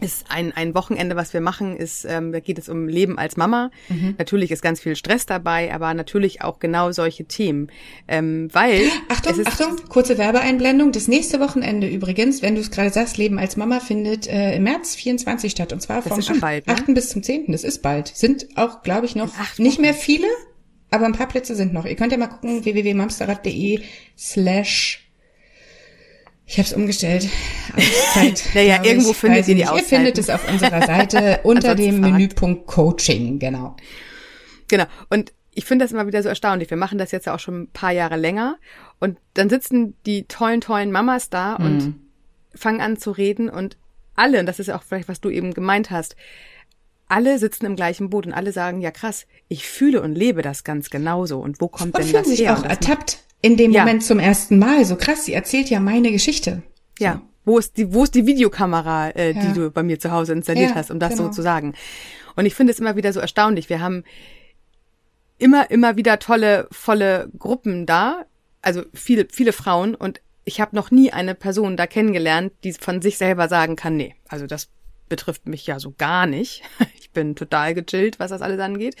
ist 0.00 0.26
ein, 0.28 0.52
ein 0.52 0.74
Wochenende, 0.74 1.16
was 1.16 1.32
wir 1.32 1.40
machen, 1.40 1.76
ist, 1.76 2.04
ähm, 2.04 2.32
da 2.32 2.40
geht 2.40 2.58
es 2.58 2.68
um 2.68 2.88
Leben 2.88 3.18
als 3.18 3.36
Mama. 3.36 3.70
Mhm. 3.88 4.14
Natürlich 4.18 4.50
ist 4.50 4.62
ganz 4.62 4.80
viel 4.80 4.96
Stress 4.96 5.26
dabei, 5.26 5.72
aber 5.74 5.92
natürlich 5.94 6.42
auch 6.42 6.58
genau 6.58 6.92
solche 6.92 7.24
Themen. 7.24 7.68
Ähm, 8.06 8.48
weil. 8.52 8.82
Achtung, 9.08 9.46
Achtung, 9.46 9.76
kurze 9.88 10.18
Werbeeinblendung. 10.18 10.92
Das 10.92 11.08
nächste 11.08 11.40
Wochenende 11.40 11.88
übrigens, 11.88 12.42
wenn 12.42 12.54
du 12.54 12.60
es 12.60 12.70
gerade 12.70 12.90
sagst, 12.90 13.18
Leben 13.18 13.38
als 13.38 13.56
Mama 13.56 13.80
findet 13.80 14.26
äh, 14.26 14.56
im 14.56 14.62
März 14.64 14.94
24 14.94 15.50
statt. 15.50 15.72
Und 15.72 15.80
zwar 15.80 16.02
vom 16.02 16.18
8, 16.18 16.40
bald, 16.40 16.66
ne? 16.66 16.74
8. 16.74 16.86
bis 16.94 17.10
zum 17.10 17.22
10. 17.22 17.52
Das 17.52 17.64
ist 17.64 17.82
bald. 17.82 18.08
Sind 18.08 18.48
auch, 18.56 18.82
glaube 18.82 19.06
ich, 19.06 19.16
noch 19.16 19.30
nicht 19.58 19.80
mehr 19.80 19.94
viele, 19.94 20.26
aber 20.90 21.06
ein 21.06 21.12
paar 21.12 21.28
Plätze 21.28 21.54
sind 21.54 21.72
noch. 21.72 21.84
Ihr 21.84 21.96
könnt 21.96 22.12
ja 22.12 22.18
mal 22.18 22.28
gucken, 22.28 22.64
www.mamsterrad.de 22.64 23.80
slash 24.16 25.07
ich 26.48 26.56
habe 26.56 26.66
es 26.66 26.72
umgestellt. 26.72 27.28
Zeit, 28.14 28.42
naja, 28.54 28.82
irgendwo 28.82 29.10
ich, 29.10 29.16
findet 29.18 29.46
ihr 29.48 29.54
die 29.54 29.66
Auszeiten. 29.66 29.84
Ihr 29.84 29.96
findet 29.98 30.18
es 30.18 30.30
auf 30.30 30.50
unserer 30.50 30.86
Seite 30.86 31.40
unter 31.44 31.74
dem 31.74 32.00
Menüpunkt 32.00 32.66
Coaching, 32.66 33.38
genau. 33.38 33.76
Genau. 34.68 34.84
Und 35.10 35.34
ich 35.52 35.66
finde 35.66 35.84
das 35.84 35.92
immer 35.92 36.06
wieder 36.06 36.22
so 36.22 36.30
erstaunlich. 36.30 36.70
Wir 36.70 36.78
machen 36.78 36.96
das 36.96 37.12
jetzt 37.12 37.26
ja 37.26 37.34
auch 37.34 37.38
schon 37.38 37.62
ein 37.62 37.70
paar 37.70 37.92
Jahre 37.92 38.16
länger. 38.16 38.56
Und 38.98 39.18
dann 39.34 39.50
sitzen 39.50 39.94
die 40.06 40.24
tollen, 40.24 40.62
tollen 40.62 40.90
Mamas 40.90 41.28
da 41.28 41.58
mhm. 41.58 41.64
und 41.66 41.94
fangen 42.54 42.80
an 42.80 42.96
zu 42.96 43.10
reden 43.10 43.50
und 43.50 43.76
alle, 44.16 44.40
und 44.40 44.46
das 44.46 44.58
ist 44.58 44.68
ja 44.68 44.76
auch 44.76 44.82
vielleicht, 44.82 45.08
was 45.08 45.20
du 45.20 45.28
eben 45.28 45.52
gemeint 45.52 45.90
hast, 45.90 46.16
alle 47.08 47.38
sitzen 47.38 47.66
im 47.66 47.76
gleichen 47.76 48.10
Boot 48.10 48.26
und 48.26 48.32
alle 48.32 48.52
sagen, 48.52 48.80
ja 48.80 48.90
krass, 48.90 49.26
ich 49.48 49.66
fühle 49.66 50.02
und 50.02 50.14
lebe 50.14 50.42
das 50.42 50.64
ganz 50.64 50.90
genauso. 50.90 51.38
Und 51.38 51.60
wo 51.60 51.68
kommt 51.68 51.94
und 51.94 52.04
denn 52.04 52.12
das 52.12 52.26
her? 52.26 52.36
sich 52.36 52.50
auch 52.50 52.64
ertappt 52.64 53.18
in 53.40 53.56
dem 53.56 53.72
ja. 53.72 53.80
Moment 53.80 54.04
zum 54.04 54.18
ersten 54.18 54.58
Mal. 54.58 54.84
So 54.84 54.96
krass, 54.96 55.24
sie 55.24 55.32
erzählt 55.32 55.70
ja 55.70 55.80
meine 55.80 56.12
Geschichte. 56.12 56.62
So. 56.98 57.04
Ja. 57.04 57.22
Wo 57.44 57.58
ist 57.58 57.76
die, 57.78 57.94
wo 57.94 58.04
ist 58.04 58.14
die 58.14 58.26
Videokamera, 58.26 59.10
äh, 59.10 59.32
ja. 59.32 59.40
die 59.40 59.52
du 59.54 59.70
bei 59.70 59.82
mir 59.82 59.98
zu 59.98 60.10
Hause 60.10 60.32
installiert 60.32 60.70
ja, 60.70 60.76
hast, 60.76 60.90
um 60.90 60.98
das 60.98 61.10
genau. 61.10 61.24
so 61.24 61.30
zu 61.30 61.42
sagen? 61.42 61.74
Und 62.36 62.46
ich 62.46 62.54
finde 62.54 62.72
es 62.72 62.78
immer 62.78 62.96
wieder 62.96 63.12
so 63.12 63.20
erstaunlich. 63.20 63.70
Wir 63.70 63.80
haben 63.80 64.04
immer, 65.38 65.70
immer 65.70 65.96
wieder 65.96 66.18
tolle, 66.18 66.68
volle 66.70 67.30
Gruppen 67.38 67.86
da. 67.86 68.26
Also 68.60 68.82
viele, 68.92 69.26
viele 69.30 69.52
Frauen 69.52 69.94
und 69.94 70.20
ich 70.44 70.60
habe 70.60 70.74
noch 70.74 70.90
nie 70.90 71.12
eine 71.12 71.34
Person 71.34 71.76
da 71.76 71.86
kennengelernt, 71.86 72.52
die 72.64 72.72
von 72.72 73.02
sich 73.02 73.18
selber 73.18 73.48
sagen 73.48 73.76
kann, 73.76 73.96
nee, 73.96 74.14
also 74.28 74.46
das 74.46 74.68
betrifft 75.08 75.46
mich 75.46 75.66
ja 75.66 75.78
so 75.78 75.94
gar 75.96 76.26
nicht. 76.26 76.62
Ich 77.00 77.12
bin 77.12 77.34
total 77.34 77.72
gechillt, 77.72 78.20
was 78.20 78.30
das 78.30 78.42
alles 78.42 78.60
angeht. 78.60 78.94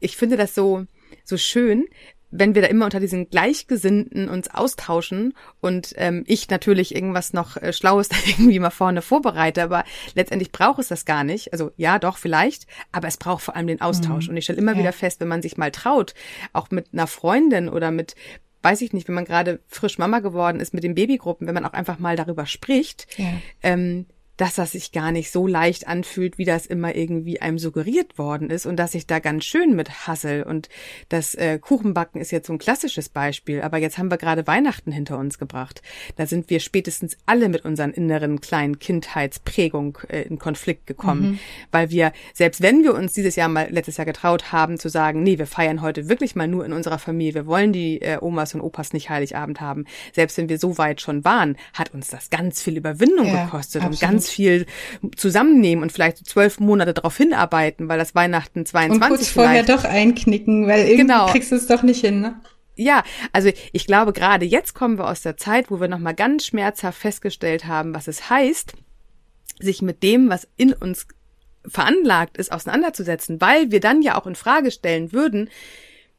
Ich 0.00 0.18
finde 0.18 0.36
das 0.36 0.54
so, 0.54 0.84
so 1.24 1.38
schön, 1.38 1.86
wenn 2.32 2.54
wir 2.54 2.62
da 2.62 2.68
immer 2.68 2.86
unter 2.86 2.98
diesen 2.98 3.28
Gleichgesinnten 3.28 4.28
uns 4.28 4.48
austauschen 4.48 5.34
und 5.60 5.94
ähm, 5.96 6.24
ich 6.26 6.48
natürlich 6.50 6.94
irgendwas 6.94 7.32
noch 7.32 7.56
äh, 7.58 7.72
Schlaues 7.72 8.08
da 8.10 8.16
irgendwie 8.26 8.58
mal 8.58 8.70
vorne 8.70 9.02
vorbereite, 9.02 9.62
aber 9.62 9.84
letztendlich 10.14 10.50
braucht 10.50 10.80
es 10.80 10.88
das 10.88 11.04
gar 11.04 11.24
nicht. 11.24 11.52
Also 11.52 11.72
ja, 11.76 11.98
doch, 11.98 12.16
vielleicht, 12.16 12.66
aber 12.90 13.06
es 13.06 13.18
braucht 13.18 13.44
vor 13.44 13.54
allem 13.54 13.66
den 13.66 13.80
Austausch. 13.80 14.26
Mhm. 14.26 14.30
Und 14.30 14.36
ich 14.38 14.44
stelle 14.44 14.58
immer 14.58 14.72
ja. 14.72 14.78
wieder 14.78 14.92
fest, 14.92 15.20
wenn 15.20 15.28
man 15.28 15.42
sich 15.42 15.56
mal 15.56 15.70
traut, 15.70 16.14
auch 16.52 16.70
mit 16.70 16.88
einer 16.92 17.06
Freundin 17.06 17.68
oder 17.68 17.90
mit 17.90 18.14
weiß 18.62 18.80
ich 18.80 18.92
nicht, 18.92 19.08
wenn 19.08 19.16
man 19.16 19.24
gerade 19.24 19.60
frisch 19.66 19.98
Mama 19.98 20.20
geworden 20.20 20.60
ist 20.60 20.72
mit 20.72 20.84
den 20.84 20.94
Babygruppen, 20.94 21.46
wenn 21.46 21.54
man 21.54 21.64
auch 21.64 21.72
einfach 21.72 21.98
mal 21.98 22.14
darüber 22.14 22.46
spricht, 22.46 23.08
ja. 23.18 23.32
ähm, 23.62 24.06
dass 24.42 24.56
das 24.56 24.72
sich 24.72 24.90
gar 24.90 25.12
nicht 25.12 25.30
so 25.30 25.46
leicht 25.46 25.86
anfühlt, 25.86 26.36
wie 26.36 26.44
das 26.44 26.66
immer 26.66 26.96
irgendwie 26.96 27.40
einem 27.40 27.60
suggeriert 27.60 28.18
worden 28.18 28.50
ist 28.50 28.66
und 28.66 28.74
dass 28.74 28.96
ich 28.96 29.06
da 29.06 29.20
ganz 29.20 29.44
schön 29.44 29.76
mit 29.76 30.08
hassel 30.08 30.42
und 30.42 30.68
das 31.08 31.36
äh, 31.36 31.60
Kuchenbacken 31.60 32.20
ist 32.20 32.32
jetzt 32.32 32.48
so 32.48 32.52
ein 32.52 32.58
klassisches 32.58 33.08
Beispiel, 33.08 33.62
aber 33.62 33.78
jetzt 33.78 33.98
haben 33.98 34.10
wir 34.10 34.16
gerade 34.16 34.48
Weihnachten 34.48 34.90
hinter 34.90 35.16
uns 35.16 35.38
gebracht. 35.38 35.80
Da 36.16 36.26
sind 36.26 36.50
wir 36.50 36.58
spätestens 36.58 37.16
alle 37.24 37.48
mit 37.48 37.64
unseren 37.64 37.92
inneren 37.92 38.40
kleinen 38.40 38.80
Kindheitsprägung 38.80 39.98
äh, 40.08 40.22
in 40.22 40.40
Konflikt 40.40 40.88
gekommen, 40.88 41.22
mhm. 41.22 41.38
weil 41.70 41.90
wir 41.90 42.12
selbst 42.34 42.62
wenn 42.62 42.82
wir 42.82 42.94
uns 42.94 43.12
dieses 43.12 43.36
Jahr 43.36 43.48
mal 43.48 43.68
letztes 43.70 43.96
Jahr 43.96 44.06
getraut 44.06 44.50
haben 44.50 44.76
zu 44.76 44.88
sagen, 44.88 45.22
nee, 45.22 45.38
wir 45.38 45.46
feiern 45.46 45.82
heute 45.82 46.08
wirklich 46.08 46.34
mal 46.34 46.48
nur 46.48 46.64
in 46.64 46.72
unserer 46.72 46.98
Familie, 46.98 47.34
wir 47.34 47.46
wollen 47.46 47.72
die 47.72 48.02
äh, 48.02 48.18
Omas 48.20 48.56
und 48.56 48.60
Opas 48.60 48.92
nicht 48.92 49.08
Heiligabend 49.08 49.60
haben, 49.60 49.84
selbst 50.12 50.36
wenn 50.36 50.48
wir 50.48 50.58
so 50.58 50.78
weit 50.78 51.00
schon 51.00 51.24
waren, 51.24 51.56
hat 51.74 51.94
uns 51.94 52.08
das 52.08 52.28
ganz 52.28 52.60
viel 52.60 52.76
Überwindung 52.76 53.28
ja, 53.28 53.44
gekostet 53.44 53.82
absolut. 53.82 54.02
und 54.02 54.10
ganz 54.10 54.31
viel 54.32 54.66
zusammennehmen 55.16 55.82
und 55.82 55.92
vielleicht 55.92 56.26
zwölf 56.26 56.60
Monate 56.60 56.94
darauf 56.94 57.16
hinarbeiten, 57.16 57.88
weil 57.88 57.98
das 57.98 58.14
Weihnachten 58.14 58.66
22 58.66 59.02
Und 59.02 59.08
kurz 59.08 59.28
vorher 59.28 59.62
doch 59.62 59.84
einknicken, 59.84 60.66
weil 60.66 60.80
irgendwie 60.80 60.96
genau. 60.96 61.26
kriegst 61.26 61.52
du 61.52 61.56
es 61.56 61.66
doch 61.66 61.82
nicht 61.82 62.00
hin, 62.00 62.20
ne? 62.20 62.40
Ja, 62.74 63.04
also 63.32 63.50
ich 63.72 63.86
glaube, 63.86 64.12
gerade 64.12 64.46
jetzt 64.46 64.74
kommen 64.74 64.98
wir 64.98 65.06
aus 65.06 65.20
der 65.20 65.36
Zeit, 65.36 65.70
wo 65.70 65.80
wir 65.80 65.88
nochmal 65.88 66.14
ganz 66.14 66.46
schmerzhaft 66.46 66.98
festgestellt 66.98 67.66
haben, 67.66 67.94
was 67.94 68.08
es 68.08 68.30
heißt, 68.30 68.72
sich 69.60 69.82
mit 69.82 70.02
dem, 70.02 70.30
was 70.30 70.48
in 70.56 70.72
uns 70.72 71.06
veranlagt 71.66 72.38
ist, 72.38 72.50
auseinanderzusetzen, 72.50 73.40
weil 73.40 73.70
wir 73.70 73.80
dann 73.80 74.02
ja 74.02 74.18
auch 74.18 74.26
in 74.26 74.34
Frage 74.34 74.70
stellen 74.70 75.12
würden, 75.12 75.50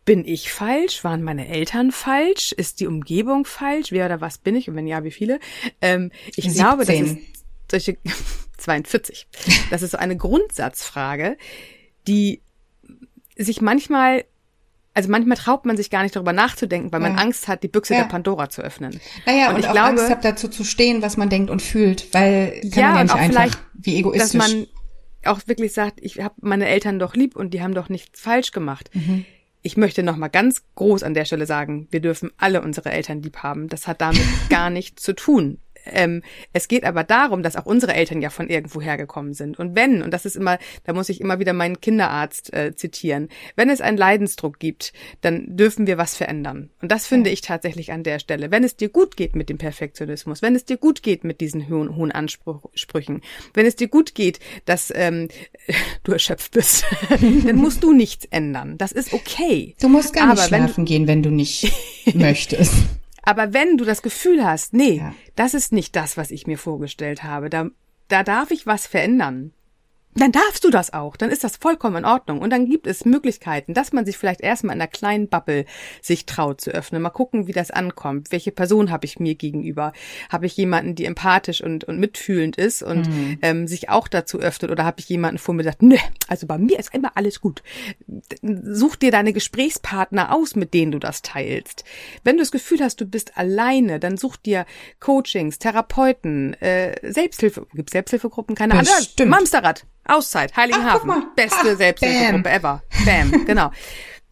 bin 0.06 0.26
ich 0.26 0.52
falsch? 0.52 1.04
Waren 1.04 1.24
meine 1.24 1.48
Eltern 1.48 1.92
falsch? 1.92 2.52
Ist 2.52 2.80
die 2.80 2.88
Umgebung 2.88 3.46
falsch? 3.46 3.92
Wer 3.92 4.06
oder 4.06 4.22
was 4.22 4.38
bin 4.38 4.56
ich? 4.56 4.70
Und 4.70 4.76
wenn 4.76 4.88
ja, 4.88 5.04
wie 5.04 5.12
viele? 5.12 5.40
Ähm, 5.82 6.12
ich 6.36 6.44
17. 6.44 6.54
glaube, 6.54 6.86
das 6.86 7.00
ist 7.00 7.18
solche 7.70 7.98
42. 8.58 9.28
Das 9.70 9.82
ist 9.82 9.92
so 9.92 9.98
eine 9.98 10.16
Grundsatzfrage, 10.16 11.38
die 12.08 12.42
sich 13.36 13.62
manchmal 13.62 14.26
also 14.94 15.10
manchmal 15.10 15.38
traut 15.38 15.66
man 15.66 15.76
sich 15.76 15.90
gar 15.90 16.04
nicht 16.04 16.16
darüber 16.16 16.34
nachzudenken, 16.34 16.92
weil 16.92 17.02
ja. 17.02 17.10
man 17.10 17.18
Angst 17.18 17.48
hat, 17.48 17.64
die 17.64 17.68
Büchse 17.68 17.96
ja. 17.96 18.02
der 18.02 18.10
Pandora 18.10 18.50
zu 18.50 18.62
öffnen. 18.62 19.00
Naja, 19.26 19.50
und, 19.50 19.56
und 19.56 19.60
ich 19.62 19.68
auch 19.68 19.74
glaube, 19.74 19.90
Angst 19.90 20.10
hat 20.10 20.24
dazu 20.24 20.48
zu 20.48 20.64
stehen, 20.64 21.02
was 21.02 21.18
man 21.18 21.30
denkt 21.30 21.50
und 21.50 21.62
fühlt, 21.62 22.14
weil 22.14 22.62
kann 22.72 22.72
ja, 22.80 22.92
man 22.94 23.08
ja 23.08 23.28
nicht 23.28 23.38
einfach 23.38 23.60
wie 23.74 23.98
egoistisch. 23.98 24.40
Dass 24.40 24.52
man 24.52 24.68
auch 25.26 25.42
wirklich 25.48 25.74
sagt, 25.74 26.00
ich 26.02 26.20
habe 26.20 26.36
meine 26.42 26.68
Eltern 26.68 27.00
doch 27.00 27.16
lieb 27.16 27.36
und 27.36 27.54
die 27.54 27.62
haben 27.62 27.74
doch 27.74 27.90
nichts 27.90 28.20
falsch 28.20 28.52
gemacht. 28.52 28.92
Mhm. 28.94 29.26
Ich 29.62 29.78
möchte 29.78 30.04
noch 30.04 30.18
mal 30.18 30.28
ganz 30.28 30.64
groß 30.76 31.04
an 31.04 31.14
der 31.14 31.26
Stelle 31.26 31.46
sagen, 31.46 31.88
wir 31.90 32.02
dürfen 32.02 32.32
alle 32.38 32.62
unsere 32.62 32.92
Eltern 32.92 33.22
lieb 33.22 33.38
haben. 33.38 33.70
Das 33.70 33.88
hat 33.88 34.02
damit 34.02 34.22
gar 34.50 34.70
nichts 34.70 35.02
zu 35.02 35.14
tun. 35.14 35.60
Ähm, 35.86 36.22
es 36.54 36.68
geht 36.68 36.84
aber 36.84 37.04
darum, 37.04 37.44
dass 37.44 37.56
auch 37.56 37.66
unsere 37.66 37.94
Eltern 37.94 38.22
ja 38.22 38.30
von 38.30 38.50
irgendwo 38.50 38.82
hergekommen 38.82 39.34
sind. 39.34 39.60
Und 39.60 39.76
wenn, 39.76 40.02
und 40.02 40.12
das 40.12 40.26
ist 40.26 40.36
immer, 40.36 40.58
da 40.84 40.94
muss 40.94 41.10
ich 41.10 41.22
immer 41.22 41.40
wieder 41.40 41.54
meinen 41.54 41.82
Kinderarzt 41.82 42.54
äh, 42.54 42.76
zitieren, 42.76 43.30
wenn 43.56 43.70
es 43.70 43.82
einen 43.82 43.98
Leidensdruck 43.98 44.60
gibt, 44.60 44.94
dann 45.22 45.56
dürfen 45.56 45.88
wir 45.88 45.98
was 45.98 46.16
verändern. 46.16 46.70
Und 46.82 46.92
das 46.92 47.08
finde 47.08 47.30
ja. 47.30 47.34
ich 47.34 47.42
tatsächlich 47.42 47.92
an 47.92 48.04
der 48.04 48.20
Stelle. 48.20 48.52
Wenn 48.52 48.64
es 48.64 48.76
dir 48.76 48.90
gut 48.90 49.18
geht 49.18 49.36
mit 49.36 49.50
dem 49.50 49.58
Perfektionismus, 49.58 50.42
wenn 50.42 50.56
es 50.56 50.66
dir 50.66 50.78
gut 50.78 51.04
geht 51.04 51.24
mit 51.24 51.42
diesen 51.42 51.70
hohen, 51.70 51.96
hohen 51.96 52.12
Ansprüchen, 52.12 53.22
wenn 53.54 53.66
es 53.66 53.76
dir 53.76 53.88
gut 53.88 54.16
geht, 54.16 54.40
dass 54.66 54.92
ähm, 54.96 55.28
du 56.04 56.12
erschöpft 56.12 56.52
bist, 56.52 56.86
dann 57.46 57.56
musst 57.56 57.84
du 57.84 57.94
nichts 57.94 58.26
ändern. 58.26 58.78
Das 58.78 58.92
ist 58.92 59.14
okay. 59.14 59.76
Du 59.82 59.90
musst 59.90 60.14
gar 60.14 60.28
nicht 60.28 60.40
aber 60.40 60.48
schlafen 60.48 60.78
wenn 60.78 60.86
gehen, 60.86 61.08
wenn 61.08 61.24
du 61.24 61.30
nicht 61.30 61.72
möchtest. 62.14 62.74
Aber 63.24 63.54
wenn 63.54 63.78
du 63.78 63.86
das 63.86 64.02
Gefühl 64.02 64.46
hast, 64.46 64.74
nee, 64.74 64.98
ja. 64.98 65.16
das 65.36 65.54
ist 65.54 65.72
nicht 65.72 65.96
das, 65.96 66.18
was 66.18 66.30
ich 66.30 66.46
mir 66.46 66.58
vorgestellt 66.58 67.24
habe, 67.24 67.50
da, 67.50 67.70
da 68.10 68.24
darf 68.24 68.52
ich 68.52 68.68
was 68.68 68.86
verändern, 68.86 69.54
dann 70.16 70.32
darfst 70.32 70.64
du 70.64 70.70
das 70.70 70.94
auch. 70.94 71.16
Dann 71.16 71.30
ist 71.30 71.44
das 71.44 71.58
vollkommen 71.58 71.98
in 71.98 72.06
Ordnung. 72.06 72.40
Und 72.40 72.50
dann 72.52 72.70
gibt 72.70 72.88
es 72.88 73.06
Möglichkeiten, 73.06 73.74
dass 73.74 73.94
man 73.94 74.06
sich 74.06 74.18
vielleicht 74.18 74.42
erstmal 74.42 74.76
in 74.76 74.82
einer 74.82 74.90
kleinen 74.90 75.28
Bubble 75.28 75.66
sich 76.02 76.26
traut 76.26 76.62
zu 76.62 76.72
öffnen. 76.72 77.02
Mal 77.02 77.10
gucken, 77.10 77.48
wie 77.48 77.52
das 77.52 77.72
ankommt. 77.72 78.32
Welche 78.32 78.52
Person 78.52 78.92
habe 78.92 79.06
ich 79.06 79.20
mir 79.20 79.36
gegenüber? 79.36 79.94
Habe 80.30 80.46
ich 80.46 80.56
jemanden, 80.58 80.96
die 80.96 81.06
empathisch 81.06 81.64
und, 81.64 81.84
und 81.84 82.00
mitfühlend 82.00 82.58
ist 82.58 82.84
und 82.84 83.08
mhm. 83.08 83.40
ähm, 83.42 83.68
sich 83.68 83.90
auch 83.90 84.08
dazu 84.08 84.40
öffnet? 84.40 84.72
Oder 84.72 84.86
habe 84.86 85.00
ich 85.00 85.10
jemanden 85.10 85.38
vor 85.38 85.56
mir, 85.56 85.64
der 85.64 85.74
sagt, 85.74 85.84
nö, 85.84 85.98
also 86.28 86.48
bei 86.48 86.58
mir 86.58 86.80
ist 86.80 86.94
immer 86.94 87.12
alles 87.16 87.42
gut. 87.42 87.64
Such 88.42 88.96
dir 88.96 89.12
deine 89.12 89.34
Gesprächspartner 89.34 90.34
aus, 90.34 90.56
mit 90.56 90.74
denen 90.74 90.92
du 90.92 91.00
das 91.00 91.22
teilst. 91.22 91.84
Wenn 92.24 92.38
du 92.38 92.42
das 92.42 92.52
Gefühl 92.52 92.82
hast, 92.82 93.02
du 93.02 93.06
bist 93.06 93.38
alleine, 93.38 94.00
dann 94.00 94.18
such 94.18 94.38
dir 94.38 94.66
Coachings, 95.00 95.60
Therapeuten, 95.60 96.54
äh, 96.62 96.96
Selbsthilfe, 97.12 97.68
gibt 97.74 97.90
Selbsthilfegruppen, 97.90 98.56
keine 98.56 98.74
Ahnung. 98.74 98.86
Mamsterrad. 99.26 99.86
Auszeit, 100.06 100.56
Heiligenhafen. 100.56 101.10
Ach, 101.12 101.36
Beste 101.36 101.72
Ach, 101.72 101.78
Selbsthilfegruppe 101.78 102.50
ever. 102.50 102.84
Bam, 103.06 103.46
genau. 103.46 103.72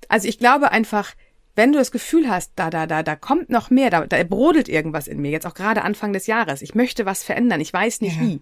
Also 0.07 0.27
ich 0.27 0.37
glaube 0.39 0.71
einfach, 0.71 1.13
wenn 1.55 1.71
du 1.71 1.79
das 1.79 1.91
Gefühl 1.91 2.29
hast, 2.29 2.51
da, 2.55 2.69
da, 2.69 2.87
da, 2.87 3.03
da 3.03 3.15
kommt 3.15 3.49
noch 3.49 3.69
mehr, 3.69 3.89
da, 3.89 4.05
da 4.05 4.23
brodelt 4.23 4.69
irgendwas 4.69 5.07
in 5.07 5.21
mir, 5.21 5.31
jetzt 5.31 5.45
auch 5.45 5.53
gerade 5.53 5.83
Anfang 5.83 6.13
des 6.13 6.27
Jahres, 6.27 6.61
ich 6.61 6.75
möchte 6.75 7.05
was 7.05 7.23
verändern, 7.23 7.61
ich 7.61 7.73
weiß 7.73 8.01
nicht 8.01 8.17
ja. 8.17 8.21
wie. 8.21 8.41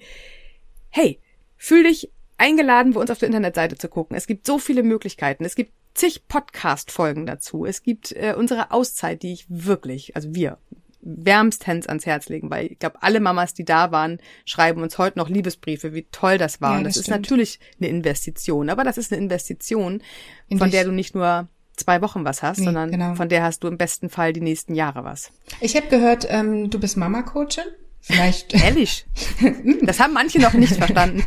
Hey, 0.90 1.20
fühl 1.58 1.84
dich 1.84 2.12
eingeladen, 2.38 2.94
bei 2.94 3.02
uns 3.02 3.12
auf 3.12 3.20
der 3.20 3.28
Internetseite 3.28 3.78
zu 3.78 3.90
gucken. 3.90 4.16
Es 4.16 4.26
gibt 4.26 4.46
so 4.46 4.58
viele 4.58 4.82
Möglichkeiten. 4.82 5.46
Es 5.46 5.56
gibt 5.56 5.74
zig 5.94 6.28
Podcast-Folgen 6.28 7.26
dazu. 7.26 7.66
Es 7.66 7.84
gibt 7.84 8.14
äh, 8.14 8.34
unsere 8.38 8.72
Auszeit, 8.72 9.22
die 9.22 9.34
ich 9.34 9.46
wirklich, 9.50 10.16
also 10.16 10.34
wir, 10.34 10.58
wärmstens 11.02 11.88
ans 11.88 12.06
Herz 12.06 12.30
legen, 12.30 12.50
weil 12.50 12.74
ich 12.74 12.80
glaube, 12.80 13.02
alle 13.02 13.20
Mamas, 13.20 13.54
die 13.54 13.66
da 13.66 13.92
waren, 13.92 14.20
schreiben 14.46 14.82
uns 14.82 14.98
heute 14.98 15.18
noch 15.18 15.30
Liebesbriefe, 15.30 15.94
wie 15.94 16.08
toll 16.12 16.38
das 16.38 16.62
war. 16.62 16.78
Ja, 16.78 16.84
das, 16.84 16.96
das 16.96 17.04
ist 17.04 17.10
natürlich 17.10 17.60
eine 17.80 17.90
Investition, 17.90 18.70
aber 18.70 18.84
das 18.84 18.98
ist 18.98 19.12
eine 19.12 19.22
Investition, 19.22 20.02
In 20.48 20.58
von 20.58 20.72
der 20.72 20.84
du 20.84 20.92
nicht 20.92 21.16
nur 21.16 21.48
zwei 21.76 22.02
Wochen 22.02 22.26
was 22.26 22.44
hast, 22.44 22.60
nee, 22.60 22.66
sondern 22.66 22.92
genau. 22.92 23.16
von 23.16 23.30
der 23.30 23.44
hast 23.44 23.64
du 23.64 23.68
im 23.68 23.78
besten 23.78 24.10
Fall 24.10 24.34
die 24.34 24.42
nächsten 24.42 24.76
Jahre 24.76 25.04
was. 25.04 25.32
Ich 25.62 25.76
habe 25.76 25.88
gehört, 25.88 26.28
ähm, 26.30 26.70
du 26.70 26.80
bist 26.80 26.98
Mama-Coachin. 26.98 27.64
Vielleicht. 28.02 28.54
Ehrlich. 28.64 29.06
Das 29.82 30.00
haben 30.00 30.14
manche 30.14 30.40
noch 30.40 30.54
nicht 30.54 30.76
verstanden. 30.76 31.24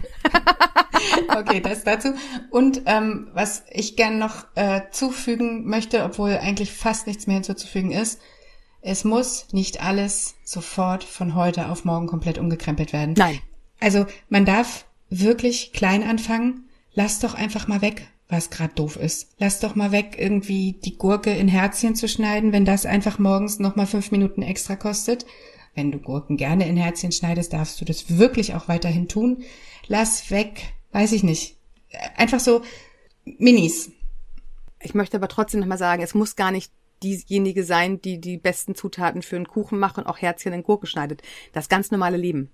okay, 1.36 1.60
das 1.60 1.84
dazu. 1.84 2.14
Und 2.50 2.82
ähm, 2.86 3.28
was 3.32 3.64
ich 3.70 3.96
gern 3.96 4.18
noch 4.18 4.46
äh, 4.54 4.82
zufügen 4.90 5.66
möchte, 5.66 6.04
obwohl 6.04 6.32
eigentlich 6.32 6.72
fast 6.72 7.06
nichts 7.06 7.26
mehr 7.26 7.34
hinzuzufügen 7.34 7.90
ist, 7.90 8.20
es 8.82 9.04
muss 9.04 9.46
nicht 9.52 9.80
alles 9.80 10.34
sofort 10.44 11.04
von 11.04 11.36
heute 11.36 11.68
auf 11.68 11.84
morgen 11.84 12.08
komplett 12.08 12.38
umgekrempelt 12.38 12.92
werden. 12.92 13.14
Nein. 13.16 13.38
Also 13.80 14.06
man 14.28 14.44
darf 14.44 14.84
wirklich 15.08 15.72
klein 15.72 16.02
anfangen. 16.02 16.68
Lass 16.92 17.20
doch 17.20 17.34
einfach 17.34 17.68
mal 17.68 17.80
weg, 17.80 18.08
was 18.28 18.50
gerade 18.50 18.74
doof 18.74 18.96
ist. 18.96 19.30
Lass 19.38 19.60
doch 19.60 19.76
mal 19.76 19.92
weg, 19.92 20.16
irgendwie 20.18 20.72
die 20.84 20.98
Gurke 20.98 21.30
in 21.30 21.48
Herzchen 21.48 21.94
zu 21.94 22.08
schneiden, 22.08 22.52
wenn 22.52 22.64
das 22.64 22.84
einfach 22.84 23.18
morgens 23.18 23.60
nochmal 23.60 23.86
fünf 23.86 24.10
Minuten 24.10 24.42
extra 24.42 24.74
kostet. 24.74 25.26
Wenn 25.74 25.92
du 25.92 25.98
Gurken 25.98 26.36
gerne 26.36 26.68
in 26.68 26.76
Herzchen 26.76 27.12
schneidest, 27.12 27.52
darfst 27.52 27.80
du 27.80 27.84
das 27.84 28.18
wirklich 28.18 28.54
auch 28.54 28.68
weiterhin 28.68 29.08
tun. 29.08 29.44
Lass 29.86 30.30
weg, 30.30 30.74
weiß 30.90 31.12
ich 31.12 31.22
nicht. 31.22 31.56
Einfach 32.16 32.40
so 32.40 32.62
Minis. 33.24 33.92
Ich 34.80 34.94
möchte 34.94 35.16
aber 35.16 35.28
trotzdem 35.28 35.60
nochmal 35.60 35.78
sagen, 35.78 36.02
es 36.02 36.14
muss 36.14 36.34
gar 36.34 36.50
nicht 36.50 36.72
diejenige 37.02 37.64
sein, 37.64 38.00
die 38.00 38.20
die 38.20 38.36
besten 38.36 38.74
Zutaten 38.74 39.22
für 39.22 39.36
einen 39.36 39.48
Kuchen 39.48 39.78
macht 39.78 39.98
und 39.98 40.06
auch 40.06 40.18
Herzchen 40.18 40.52
in 40.52 40.62
Gurken 40.62 40.86
schneidet. 40.86 41.22
Das 41.52 41.68
ganz 41.68 41.90
normale 41.90 42.16
Leben. 42.16 42.50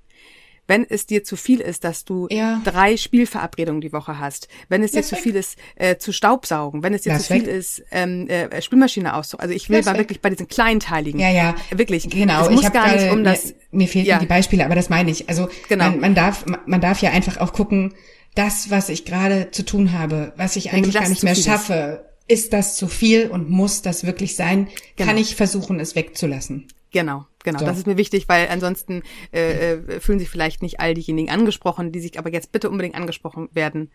Wenn 0.68 0.84
es 0.86 1.06
dir 1.06 1.24
zu 1.24 1.36
viel 1.36 1.60
ist, 1.60 1.82
dass 1.84 2.04
du 2.04 2.28
ja. 2.30 2.60
drei 2.62 2.98
Spielverabredungen 2.98 3.80
die 3.80 3.90
Woche 3.90 4.18
hast, 4.18 4.48
wenn 4.68 4.82
es 4.82 4.90
dir 4.92 4.98
Lass 4.98 5.08
zu 5.08 5.16
weg. 5.16 5.22
viel 5.22 5.34
ist, 5.34 5.56
äh, 5.76 5.96
zu 5.96 6.12
Staubsaugen, 6.12 6.82
wenn 6.82 6.92
es 6.92 7.02
dir 7.02 7.14
Lass 7.14 7.26
zu 7.26 7.32
viel 7.32 7.46
weg. 7.46 7.54
ist, 7.54 7.82
ähm, 7.90 8.28
äh, 8.28 8.60
Spülmaschine 8.60 9.14
auszu. 9.14 9.38
Also 9.38 9.54
ich 9.54 9.70
will 9.70 9.82
mal 9.82 9.96
wirklich 9.96 10.20
bei 10.20 10.28
diesen 10.28 10.46
kleinteiligen. 10.46 11.18
Ja, 11.18 11.30
ja. 11.30 11.54
Wirklich. 11.70 12.10
Genau. 12.10 12.42
Es 12.42 12.50
muss 12.50 12.64
ich 12.64 12.72
gar 12.72 12.94
nicht 12.94 13.10
um 13.10 13.24
das. 13.24 13.46
Mir, 13.46 13.54
mir 13.70 13.88
fehlten 13.88 14.10
ja. 14.10 14.18
die 14.18 14.26
Beispiele, 14.26 14.66
aber 14.66 14.74
das 14.74 14.90
meine 14.90 15.10
ich. 15.10 15.30
Also 15.30 15.48
genau. 15.70 15.84
man, 15.84 16.00
man 16.00 16.14
darf, 16.14 16.44
man 16.66 16.82
darf 16.82 17.00
ja 17.00 17.12
einfach 17.12 17.38
auch 17.38 17.54
gucken, 17.54 17.94
das, 18.34 18.70
was 18.70 18.90
ich 18.90 19.06
gerade 19.06 19.50
zu 19.50 19.64
tun 19.64 19.92
habe, 19.92 20.34
was 20.36 20.56
ich 20.56 20.72
eigentlich 20.72 20.94
gar 20.94 21.08
nicht 21.08 21.22
mehr 21.22 21.34
schaffe, 21.34 22.07
ist 22.28 22.52
das 22.52 22.76
zu 22.76 22.86
viel 22.86 23.28
und 23.28 23.50
muss 23.50 23.82
das 23.82 24.04
wirklich 24.04 24.36
sein? 24.36 24.68
Genau. 24.96 25.08
Kann 25.08 25.18
ich 25.18 25.34
versuchen, 25.34 25.80
es 25.80 25.96
wegzulassen? 25.96 26.68
Genau, 26.90 27.26
genau. 27.42 27.58
So. 27.58 27.66
Das 27.66 27.78
ist 27.78 27.86
mir 27.86 27.96
wichtig, 27.96 28.28
weil 28.28 28.48
ansonsten 28.48 29.02
äh, 29.32 29.72
äh, 29.72 30.00
fühlen 30.00 30.18
sich 30.18 30.30
vielleicht 30.30 30.62
nicht 30.62 30.80
all 30.80 30.94
diejenigen 30.94 31.30
angesprochen, 31.30 31.92
die 31.92 32.00
sich 32.00 32.18
aber 32.18 32.32
jetzt 32.32 32.52
bitte 32.52 32.70
unbedingt 32.70 32.94
angesprochen 32.94 33.48
werden 33.52 33.90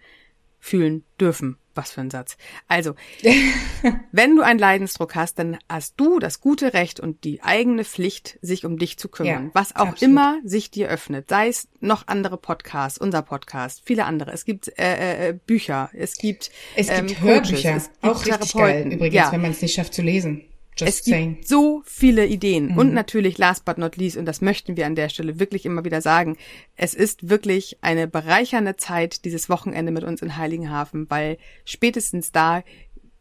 fühlen 0.64 1.04
dürfen. 1.20 1.58
Was 1.76 1.92
für 1.92 2.02
ein 2.02 2.12
Satz. 2.12 2.38
Also, 2.68 2.94
wenn 4.12 4.36
du 4.36 4.44
einen 4.44 4.60
Leidensdruck 4.60 5.16
hast, 5.16 5.40
dann 5.40 5.58
hast 5.68 5.96
du 5.98 6.20
das 6.20 6.40
gute 6.40 6.74
Recht 6.74 7.00
und 7.00 7.24
die 7.24 7.42
eigene 7.42 7.84
Pflicht, 7.84 8.38
sich 8.42 8.64
um 8.64 8.78
dich 8.78 8.98
zu 8.98 9.10
kümmern. 9.10 9.46
Ja, 9.46 9.50
was 9.54 9.76
auch 9.76 9.88
absolut. 9.88 10.02
immer 10.04 10.38
sich 10.44 10.70
dir 10.70 10.88
öffnet. 10.88 11.30
Sei 11.30 11.48
es 11.48 11.68
noch 11.80 12.08
andere 12.08 12.38
Podcasts, 12.38 13.00
unser 13.00 13.24
Podcast, 13.24 13.82
viele 13.84 14.06
andere. 14.06 14.32
Es 14.32 14.46
gibt 14.46 14.68
äh, 14.80 15.30
äh, 15.30 15.34
Bücher, 15.34 15.90
es 15.94 16.16
gibt 16.16 16.52
Es 16.76 16.88
gibt 16.90 17.10
ähm, 17.10 17.22
Hörbücher, 17.22 17.76
es 17.76 17.90
gibt 17.90 18.04
auch 18.04 18.26
richtig 18.26 18.54
geil 18.54 18.94
übrigens, 18.94 19.16
ja. 19.16 19.32
wenn 19.32 19.42
man 19.42 19.52
es 19.52 19.62
nicht 19.62 19.74
schafft 19.74 19.96
zu 19.96 20.04
lesen. 20.04 20.46
Just 20.78 20.90
es 20.90 21.06
saying. 21.06 21.36
gibt 21.36 21.48
so 21.48 21.82
viele 21.86 22.26
Ideen. 22.26 22.72
Mhm. 22.72 22.78
Und 22.78 22.94
natürlich, 22.94 23.38
last 23.38 23.66
but 23.66 23.78
not 23.78 23.98
least, 23.98 24.18
und 24.18 24.26
das 24.26 24.42
möchten 24.42 24.78
wir 24.78 24.86
an 24.86 24.96
der 24.96 25.10
Stelle 25.10 25.40
wirklich 25.40 25.66
immer 25.66 25.86
wieder 25.86 26.02
sagen, 26.02 26.38
es 26.76 26.94
ist 26.94 27.30
wirklich 27.30 27.78
eine 27.82 28.08
bereichernde 28.08 28.76
Zeit, 28.76 29.26
dieses 29.26 29.50
Wochenende 29.50 29.92
mit 29.92 30.04
uns 30.04 30.22
in 30.22 30.38
Heiligenhafen, 30.38 31.10
weil 31.10 31.38
spätestens 31.66 32.32
da 32.32 32.64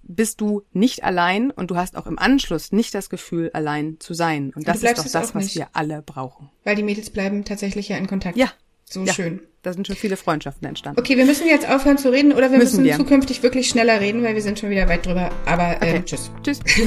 bist 0.03 0.41
du 0.41 0.63
nicht 0.73 1.05
allein 1.05 1.51
und 1.51 1.71
du 1.71 1.77
hast 1.77 1.97
auch 1.97 2.07
im 2.07 2.19
Anschluss 2.19 2.73
nicht 2.73 2.95
das 2.95 3.09
Gefühl, 3.09 3.51
allein 3.53 3.99
zu 4.01 4.15
sein. 4.15 4.53
Und 4.55 4.67
das 4.67 4.83
ist 4.83 4.99
doch 4.99 5.09
das, 5.09 5.35
was 5.35 5.55
wir 5.55 5.69
alle 5.73 6.03
brauchen. 6.03 6.51
Weil 6.65 6.77
die 6.77 6.83
Mädels 6.83 7.11
bleiben 7.11 7.45
tatsächlich 7.45 7.89
ja 7.89 7.97
in 7.97 8.07
Kontakt. 8.07 8.37
Ja. 8.37 8.51
So 8.93 9.05
ja. 9.05 9.13
schön. 9.13 9.41
Da 9.63 9.73
sind 9.73 9.87
schon 9.87 9.95
viele 9.95 10.17
Freundschaften 10.17 10.67
entstanden. 10.67 10.99
Okay, 10.99 11.17
wir 11.17 11.25
müssen 11.25 11.47
jetzt 11.47 11.69
aufhören 11.69 11.97
zu 11.97 12.11
reden 12.11 12.33
oder 12.33 12.51
wir 12.51 12.59
müssen, 12.59 12.83
müssen 12.83 12.85
wir. 12.85 12.97
zukünftig 12.97 13.45
wirklich 13.45 13.69
schneller 13.69 14.01
reden, 14.01 14.25
weil 14.25 14.35
wir 14.35 14.43
sind 14.43 14.59
schon 14.59 14.71
wieder 14.71 14.89
weit 14.89 15.07
drüber. 15.07 15.31
Aber 15.47 15.81
ähm, 15.81 15.99
okay. 15.99 16.03
tschüss. 16.05 16.31
Tschüss. 16.43 16.61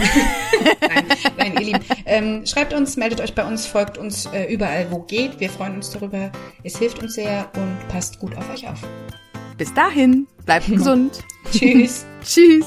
nein, 0.81 1.05
nein, 1.37 1.53
ihr 1.53 1.61
Lieben. 1.61 1.79
Ähm, 2.05 2.45
schreibt 2.45 2.73
uns, 2.73 2.97
meldet 2.97 3.21
euch 3.21 3.33
bei 3.33 3.45
uns, 3.45 3.65
folgt 3.65 3.97
uns 3.97 4.25
äh, 4.27 4.53
überall, 4.53 4.87
wo 4.91 4.99
geht. 4.99 5.39
Wir 5.39 5.49
freuen 5.49 5.75
uns 5.75 5.89
darüber. 5.91 6.31
Es 6.63 6.77
hilft 6.77 7.01
uns 7.01 7.13
sehr 7.13 7.49
und 7.55 7.87
passt 7.87 8.19
gut 8.19 8.35
auf 8.35 8.53
euch 8.53 8.67
auf. 8.67 8.79
Bis 9.57 9.73
dahin, 9.73 10.27
bleibt 10.45 10.67
gesund. 10.71 11.23
Tschüss. 11.51 12.05
Tschüss. 12.23 12.65